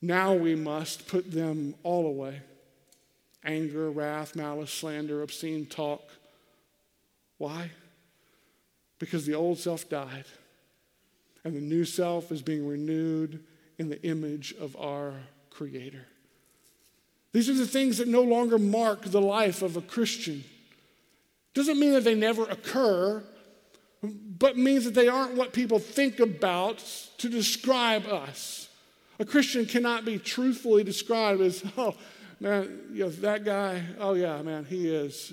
now 0.02 0.34
we 0.34 0.56
must 0.56 1.06
put 1.06 1.30
them 1.30 1.76
all 1.84 2.06
away 2.06 2.42
anger, 3.44 3.90
wrath, 3.90 4.36
malice, 4.36 4.72
slander, 4.72 5.22
obscene 5.22 5.66
talk. 5.66 6.02
Why? 7.38 7.70
Because 8.98 9.26
the 9.26 9.34
old 9.34 9.58
self 9.58 9.88
died, 9.88 10.26
and 11.44 11.56
the 11.56 11.60
new 11.60 11.84
self 11.84 12.30
is 12.30 12.42
being 12.42 12.66
renewed 12.66 13.42
in 13.78 13.88
the 13.88 14.02
image 14.02 14.54
of 14.60 14.76
our 14.76 15.14
Creator. 15.50 16.06
These 17.32 17.48
are 17.48 17.54
the 17.54 17.66
things 17.66 17.98
that 17.98 18.08
no 18.08 18.22
longer 18.22 18.58
mark 18.58 19.04
the 19.04 19.20
life 19.20 19.62
of 19.62 19.76
a 19.76 19.80
Christian. 19.80 20.44
Doesn't 21.54 21.78
mean 21.78 21.92
that 21.92 22.04
they 22.04 22.14
never 22.14 22.44
occur, 22.44 23.22
but 24.02 24.56
means 24.56 24.84
that 24.84 24.94
they 24.94 25.08
aren't 25.08 25.34
what 25.34 25.52
people 25.52 25.78
think 25.78 26.20
about 26.20 26.78
to 27.18 27.28
describe 27.28 28.06
us. 28.06 28.68
A 29.18 29.24
Christian 29.24 29.66
cannot 29.66 30.04
be 30.04 30.18
truthfully 30.18 30.84
described 30.84 31.40
as, 31.40 31.64
oh, 31.78 31.94
man, 32.40 32.80
you 32.92 33.04
know, 33.04 33.08
that 33.10 33.44
guy, 33.44 33.82
oh, 33.98 34.14
yeah, 34.14 34.40
man, 34.42 34.64
he 34.64 34.88
is, 34.88 35.32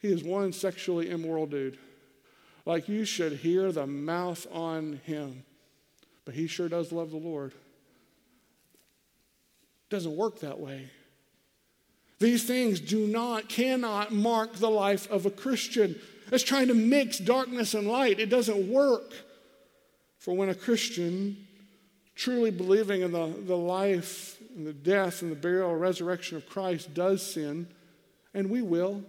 he 0.00 0.08
is 0.08 0.22
one 0.22 0.52
sexually 0.52 1.10
immoral 1.10 1.46
dude. 1.46 1.78
Like 2.64 2.88
you 2.88 3.04
should 3.04 3.32
hear 3.34 3.72
the 3.72 3.86
mouth 3.86 4.46
on 4.52 5.00
him. 5.04 5.44
But 6.24 6.34
he 6.34 6.46
sure 6.46 6.68
does 6.68 6.92
love 6.92 7.10
the 7.10 7.16
Lord. 7.16 7.52
Doesn't 9.90 10.16
work 10.16 10.40
that 10.40 10.58
way. 10.58 10.88
These 12.22 12.44
things 12.44 12.78
do 12.78 13.08
not, 13.08 13.48
cannot 13.48 14.12
mark 14.12 14.54
the 14.54 14.70
life 14.70 15.10
of 15.10 15.26
a 15.26 15.30
Christian. 15.30 15.98
It's 16.30 16.44
trying 16.44 16.68
to 16.68 16.74
mix 16.74 17.18
darkness 17.18 17.74
and 17.74 17.88
light. 17.88 18.20
It 18.20 18.30
doesn't 18.30 18.68
work. 18.68 19.12
For 20.18 20.32
when 20.32 20.48
a 20.48 20.54
Christian 20.54 21.48
truly 22.14 22.52
believing 22.52 23.02
in 23.02 23.10
the, 23.10 23.26
the 23.26 23.56
life 23.56 24.38
and 24.54 24.64
the 24.64 24.72
death 24.72 25.22
and 25.22 25.32
the 25.32 25.36
burial 25.36 25.72
and 25.72 25.80
resurrection 25.80 26.36
of 26.36 26.48
Christ 26.48 26.94
does 26.94 27.28
sin, 27.28 27.66
and 28.32 28.48
we 28.48 28.62
will. 28.62 29.02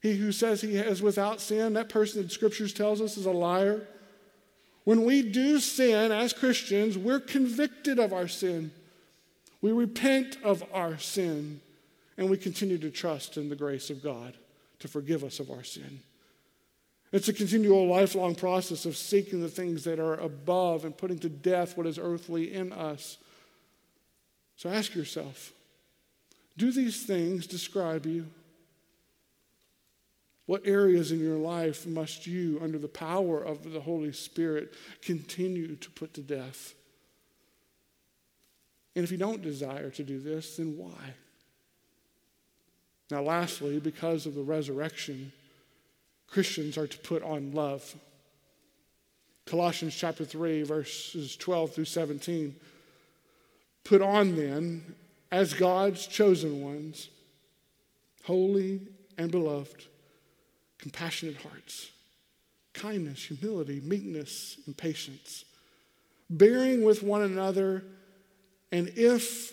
He 0.00 0.16
who 0.16 0.32
says 0.32 0.60
he 0.60 0.76
is 0.76 1.00
without 1.00 1.40
sin, 1.40 1.74
that 1.74 1.88
person 1.88 2.22
in 2.22 2.28
scriptures 2.28 2.72
tells 2.72 3.00
us 3.00 3.16
is 3.16 3.26
a 3.26 3.30
liar. 3.30 3.86
When 4.82 5.04
we 5.04 5.22
do 5.22 5.60
sin 5.60 6.10
as 6.10 6.32
Christians, 6.32 6.98
we're 6.98 7.20
convicted 7.20 8.00
of 8.00 8.12
our 8.12 8.26
sin. 8.26 8.72
We 9.60 9.70
repent 9.70 10.38
of 10.42 10.64
our 10.72 10.98
sin, 10.98 11.60
and 12.16 12.30
we 12.30 12.36
continue 12.36 12.78
to 12.78 12.90
trust 12.90 13.36
in 13.36 13.48
the 13.48 13.56
grace 13.56 13.90
of 13.90 14.02
God 14.02 14.36
to 14.78 14.88
forgive 14.88 15.24
us 15.24 15.40
of 15.40 15.50
our 15.50 15.62
sin. 15.62 16.00
It's 17.12 17.28
a 17.28 17.32
continual, 17.32 17.86
lifelong 17.86 18.34
process 18.34 18.84
of 18.84 18.96
seeking 18.96 19.40
the 19.40 19.48
things 19.48 19.84
that 19.84 19.98
are 19.98 20.14
above 20.14 20.84
and 20.84 20.96
putting 20.96 21.18
to 21.20 21.28
death 21.28 21.76
what 21.76 21.86
is 21.86 21.98
earthly 21.98 22.52
in 22.52 22.72
us. 22.72 23.18
So 24.56 24.68
ask 24.68 24.94
yourself 24.94 25.52
do 26.56 26.72
these 26.72 27.04
things 27.04 27.46
describe 27.46 28.06
you? 28.06 28.26
What 30.46 30.62
areas 30.64 31.12
in 31.12 31.20
your 31.20 31.36
life 31.36 31.86
must 31.86 32.26
you, 32.26 32.60
under 32.62 32.78
the 32.78 32.88
power 32.88 33.42
of 33.42 33.72
the 33.72 33.80
Holy 33.80 34.12
Spirit, 34.12 34.72
continue 35.02 35.76
to 35.76 35.90
put 35.90 36.14
to 36.14 36.22
death? 36.22 36.74
And 38.94 39.04
if 39.04 39.10
you 39.10 39.18
don't 39.18 39.42
desire 39.42 39.90
to 39.90 40.02
do 40.04 40.20
this, 40.20 40.56
then 40.56 40.78
why? 40.78 41.14
Now, 43.10 43.22
lastly, 43.22 43.78
because 43.78 44.26
of 44.26 44.34
the 44.34 44.42
resurrection, 44.42 45.32
Christians 46.26 46.76
are 46.76 46.88
to 46.88 46.98
put 46.98 47.22
on 47.22 47.52
love. 47.52 47.94
Colossians 49.46 49.94
chapter 49.94 50.24
3, 50.24 50.64
verses 50.64 51.36
12 51.36 51.74
through 51.74 51.84
17. 51.84 52.56
Put 53.84 54.02
on 54.02 54.34
then, 54.34 54.94
as 55.30 55.54
God's 55.54 56.08
chosen 56.08 56.62
ones, 56.62 57.08
holy 58.24 58.80
and 59.16 59.30
beloved, 59.30 59.84
compassionate 60.78 61.36
hearts, 61.36 61.90
kindness, 62.72 63.22
humility, 63.24 63.80
meekness, 63.84 64.58
and 64.66 64.76
patience, 64.76 65.44
bearing 66.28 66.82
with 66.82 67.04
one 67.04 67.22
another, 67.22 67.84
and 68.72 68.88
if 68.96 69.52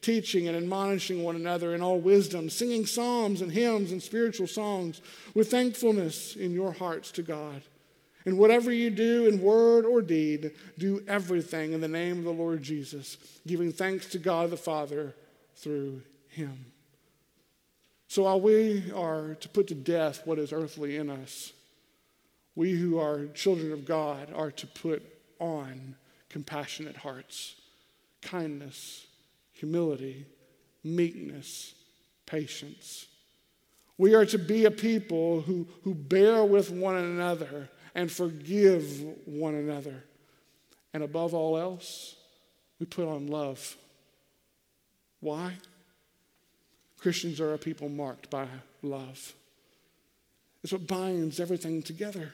teaching 0.00 0.48
and 0.48 0.56
admonishing 0.56 1.22
one 1.22 1.36
another 1.36 1.74
in 1.74 1.82
all 1.82 1.98
wisdom, 1.98 2.48
singing 2.48 2.86
psalms 2.86 3.42
and 3.42 3.50
hymns 3.50 3.92
and 3.92 4.02
spiritual 4.02 4.46
songs 4.46 5.00
with 5.34 5.50
thankfulness 5.50 6.36
in 6.36 6.52
your 6.52 6.72
hearts 6.72 7.10
to 7.12 7.22
God. 7.22 7.62
And 8.24 8.38
whatever 8.38 8.72
you 8.72 8.90
do 8.90 9.26
in 9.26 9.40
word 9.40 9.84
or 9.84 10.02
deed, 10.02 10.52
do 10.78 11.02
everything 11.06 11.72
in 11.72 11.80
the 11.80 11.88
name 11.88 12.18
of 12.18 12.24
the 12.24 12.32
Lord 12.32 12.62
Jesus, 12.62 13.18
giving 13.46 13.72
thanks 13.72 14.06
to 14.06 14.18
God 14.18 14.50
the 14.50 14.56
Father 14.56 15.14
through 15.54 16.02
him. 16.28 16.66
So 18.08 18.24
while 18.24 18.40
we 18.40 18.90
are 18.92 19.34
to 19.40 19.48
put 19.48 19.68
to 19.68 19.74
death 19.74 20.26
what 20.26 20.38
is 20.38 20.52
earthly 20.52 20.96
in 20.96 21.10
us, 21.10 21.52
we 22.54 22.72
who 22.72 22.98
are 22.98 23.26
children 23.26 23.72
of 23.72 23.84
God 23.84 24.32
are 24.34 24.50
to 24.50 24.66
put 24.66 25.02
on 25.38 25.94
compassionate 26.28 26.96
hearts, 26.96 27.54
kindness, 28.22 29.06
humility, 29.56 30.26
meekness, 30.84 31.74
patience. 32.26 33.06
We 33.98 34.14
are 34.14 34.26
to 34.26 34.38
be 34.38 34.66
a 34.66 34.70
people 34.70 35.40
who, 35.40 35.66
who 35.82 35.94
bear 35.94 36.44
with 36.44 36.70
one 36.70 36.96
another 36.96 37.68
and 37.94 38.12
forgive 38.12 39.02
one 39.24 39.54
another. 39.54 40.04
And 40.92 41.02
above 41.02 41.32
all 41.32 41.56
else, 41.56 42.16
we 42.78 42.86
put 42.86 43.08
on 43.08 43.28
love. 43.28 43.76
Why? 45.20 45.54
Christians 46.98 47.40
are 47.40 47.54
a 47.54 47.58
people 47.58 47.88
marked 47.88 48.28
by 48.28 48.46
love. 48.82 49.34
It's 50.62 50.72
what 50.72 50.86
binds 50.86 51.40
everything 51.40 51.82
together. 51.82 52.32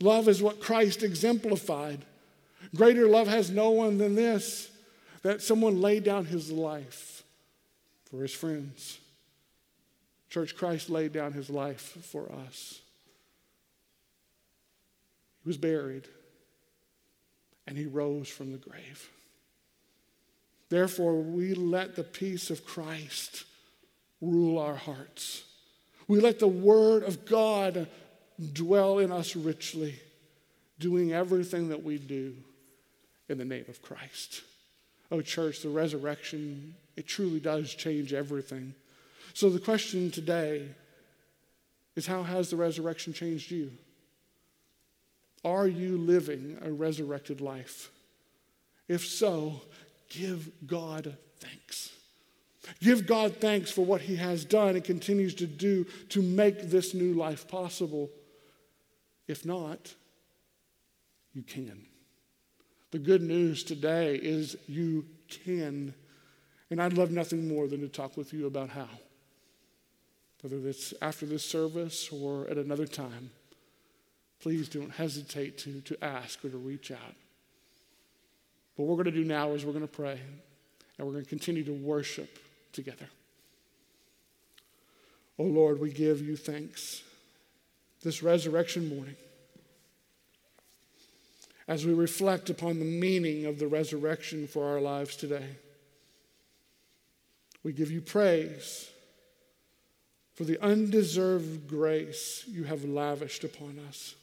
Love 0.00 0.28
is 0.28 0.42
what 0.42 0.60
Christ 0.60 1.02
exemplified. 1.02 2.04
Greater 2.74 3.06
love 3.06 3.28
has 3.28 3.50
no 3.50 3.70
one 3.70 3.98
than 3.98 4.14
this 4.14 4.70
that 5.22 5.42
someone 5.42 5.80
laid 5.80 6.04
down 6.04 6.24
his 6.24 6.50
life 6.50 7.22
for 8.10 8.22
his 8.22 8.32
friends. 8.32 8.98
Church, 10.30 10.56
Christ 10.56 10.90
laid 10.90 11.12
down 11.12 11.32
his 11.32 11.48
life 11.48 11.96
for 12.10 12.30
us. 12.46 12.80
He 15.42 15.48
was 15.48 15.56
buried 15.56 16.06
and 17.66 17.76
he 17.76 17.86
rose 17.86 18.28
from 18.28 18.52
the 18.52 18.58
grave. 18.58 19.10
Therefore, 20.68 21.16
we 21.16 21.54
let 21.54 21.96
the 21.96 22.04
peace 22.04 22.50
of 22.50 22.64
Christ 22.64 23.44
rule 24.20 24.58
our 24.58 24.74
hearts. 24.74 25.44
We 26.06 26.20
let 26.20 26.38
the 26.38 26.48
Word 26.48 27.02
of 27.02 27.24
God 27.24 27.88
dwell 28.52 28.98
in 28.98 29.12
us 29.12 29.34
richly, 29.34 29.98
doing 30.78 31.12
everything 31.12 31.68
that 31.68 31.82
we 31.82 31.98
do 31.98 32.34
in 33.28 33.38
the 33.38 33.44
name 33.44 33.64
of 33.68 33.82
Christ. 33.82 34.42
Oh, 35.10 35.20
church, 35.20 35.62
the 35.62 35.70
resurrection, 35.70 36.74
it 36.96 37.06
truly 37.06 37.40
does 37.40 37.74
change 37.74 38.12
everything. 38.12 38.74
So 39.32 39.48
the 39.48 39.60
question 39.60 40.10
today 40.10 40.68
is 41.96 42.06
how 42.06 42.22
has 42.22 42.50
the 42.50 42.56
resurrection 42.56 43.12
changed 43.12 43.50
you? 43.50 43.70
Are 45.44 45.66
you 45.66 45.96
living 45.96 46.58
a 46.62 46.70
resurrected 46.70 47.40
life? 47.40 47.90
If 48.88 49.06
so, 49.06 49.60
give 50.08 50.50
God 50.66 51.16
thanks. 51.38 51.92
Give 52.80 53.06
God 53.06 53.36
thanks 53.36 53.70
for 53.70 53.84
what 53.84 54.02
He 54.02 54.16
has 54.16 54.44
done 54.44 54.74
and 54.74 54.84
continues 54.84 55.34
to 55.36 55.46
do 55.46 55.84
to 56.10 56.22
make 56.22 56.70
this 56.70 56.94
new 56.94 57.14
life 57.14 57.48
possible. 57.48 58.10
If 59.26 59.46
not, 59.46 59.94
you 61.32 61.42
can. 61.42 61.87
The 62.90 62.98
good 62.98 63.22
news 63.22 63.64
today 63.64 64.16
is 64.16 64.56
you 64.66 65.04
can. 65.28 65.94
And 66.70 66.80
I'd 66.80 66.94
love 66.94 67.10
nothing 67.10 67.48
more 67.48 67.66
than 67.66 67.80
to 67.80 67.88
talk 67.88 68.16
with 68.16 68.32
you 68.32 68.46
about 68.46 68.70
how. 68.70 68.88
Whether 70.42 70.68
it's 70.68 70.94
after 71.02 71.26
this 71.26 71.44
service 71.44 72.08
or 72.10 72.48
at 72.48 72.56
another 72.56 72.86
time, 72.86 73.30
please 74.40 74.68
don't 74.68 74.90
hesitate 74.90 75.58
to, 75.58 75.80
to 75.82 76.02
ask 76.02 76.44
or 76.44 76.48
to 76.48 76.56
reach 76.56 76.90
out. 76.90 77.14
What 78.76 78.86
we're 78.86 78.94
going 78.94 79.06
to 79.06 79.10
do 79.10 79.24
now 79.24 79.52
is 79.52 79.64
we're 79.64 79.72
going 79.72 79.86
to 79.86 79.92
pray 79.92 80.20
and 80.96 81.06
we're 81.06 81.12
going 81.12 81.24
to 81.24 81.28
continue 81.28 81.64
to 81.64 81.72
worship 81.72 82.38
together. 82.72 83.08
Oh 85.38 85.44
Lord, 85.44 85.80
we 85.80 85.90
give 85.90 86.20
you 86.20 86.36
thanks 86.36 87.02
this 88.02 88.22
resurrection 88.22 88.88
morning 88.88 89.16
as 91.68 91.84
we 91.84 91.92
reflect 91.92 92.48
upon 92.48 92.78
the 92.78 92.84
meaning 92.84 93.44
of 93.44 93.58
the 93.58 93.68
resurrection 93.68 94.48
for 94.48 94.66
our 94.66 94.80
lives 94.80 95.14
today. 95.14 95.56
We 97.62 97.72
give 97.72 97.90
you 97.90 98.00
praise 98.00 98.88
for 100.34 100.44
the 100.44 100.60
undeserved 100.62 101.68
grace 101.68 102.44
you 102.48 102.64
have 102.64 102.84
lavished 102.84 103.44
upon 103.44 103.78
us. 103.86 104.14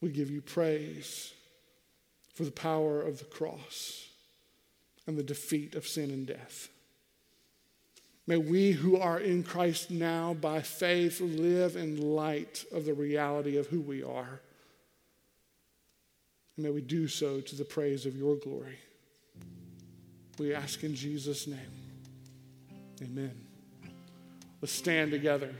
We 0.00 0.10
give 0.10 0.30
you 0.30 0.40
praise 0.40 1.32
for 2.34 2.44
the 2.44 2.50
power 2.50 3.00
of 3.00 3.20
the 3.20 3.24
cross 3.24 4.08
and 5.06 5.16
the 5.16 5.22
defeat 5.22 5.76
of 5.76 5.86
sin 5.86 6.10
and 6.10 6.26
death. 6.26 6.68
May 8.26 8.36
we 8.36 8.72
who 8.72 8.96
are 8.96 9.20
in 9.20 9.44
Christ 9.44 9.90
now 9.92 10.34
by 10.34 10.60
faith 10.60 11.20
live 11.20 11.76
in 11.76 12.14
light 12.14 12.64
of 12.72 12.84
the 12.84 12.94
reality 12.94 13.56
of 13.56 13.68
who 13.68 13.80
we 13.80 14.02
are. 14.02 14.40
And 16.56 16.64
may 16.64 16.70
we 16.70 16.80
do 16.80 17.06
so 17.08 17.40
to 17.40 17.56
the 17.56 17.64
praise 17.64 18.06
of 18.06 18.16
your 18.16 18.36
glory. 18.36 18.78
We 20.38 20.54
ask 20.54 20.84
in 20.84 20.94
Jesus' 20.94 21.46
name. 21.46 21.58
Amen. 23.02 23.46
Let's 24.60 24.72
stand 24.72 25.10
together 25.10 25.54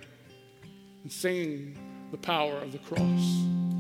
and 1.03 1.13
sing 1.13 1.79
the 2.11 2.19
power 2.19 2.57
of 2.57 2.73
the 2.73 2.79
cross. 2.79 3.76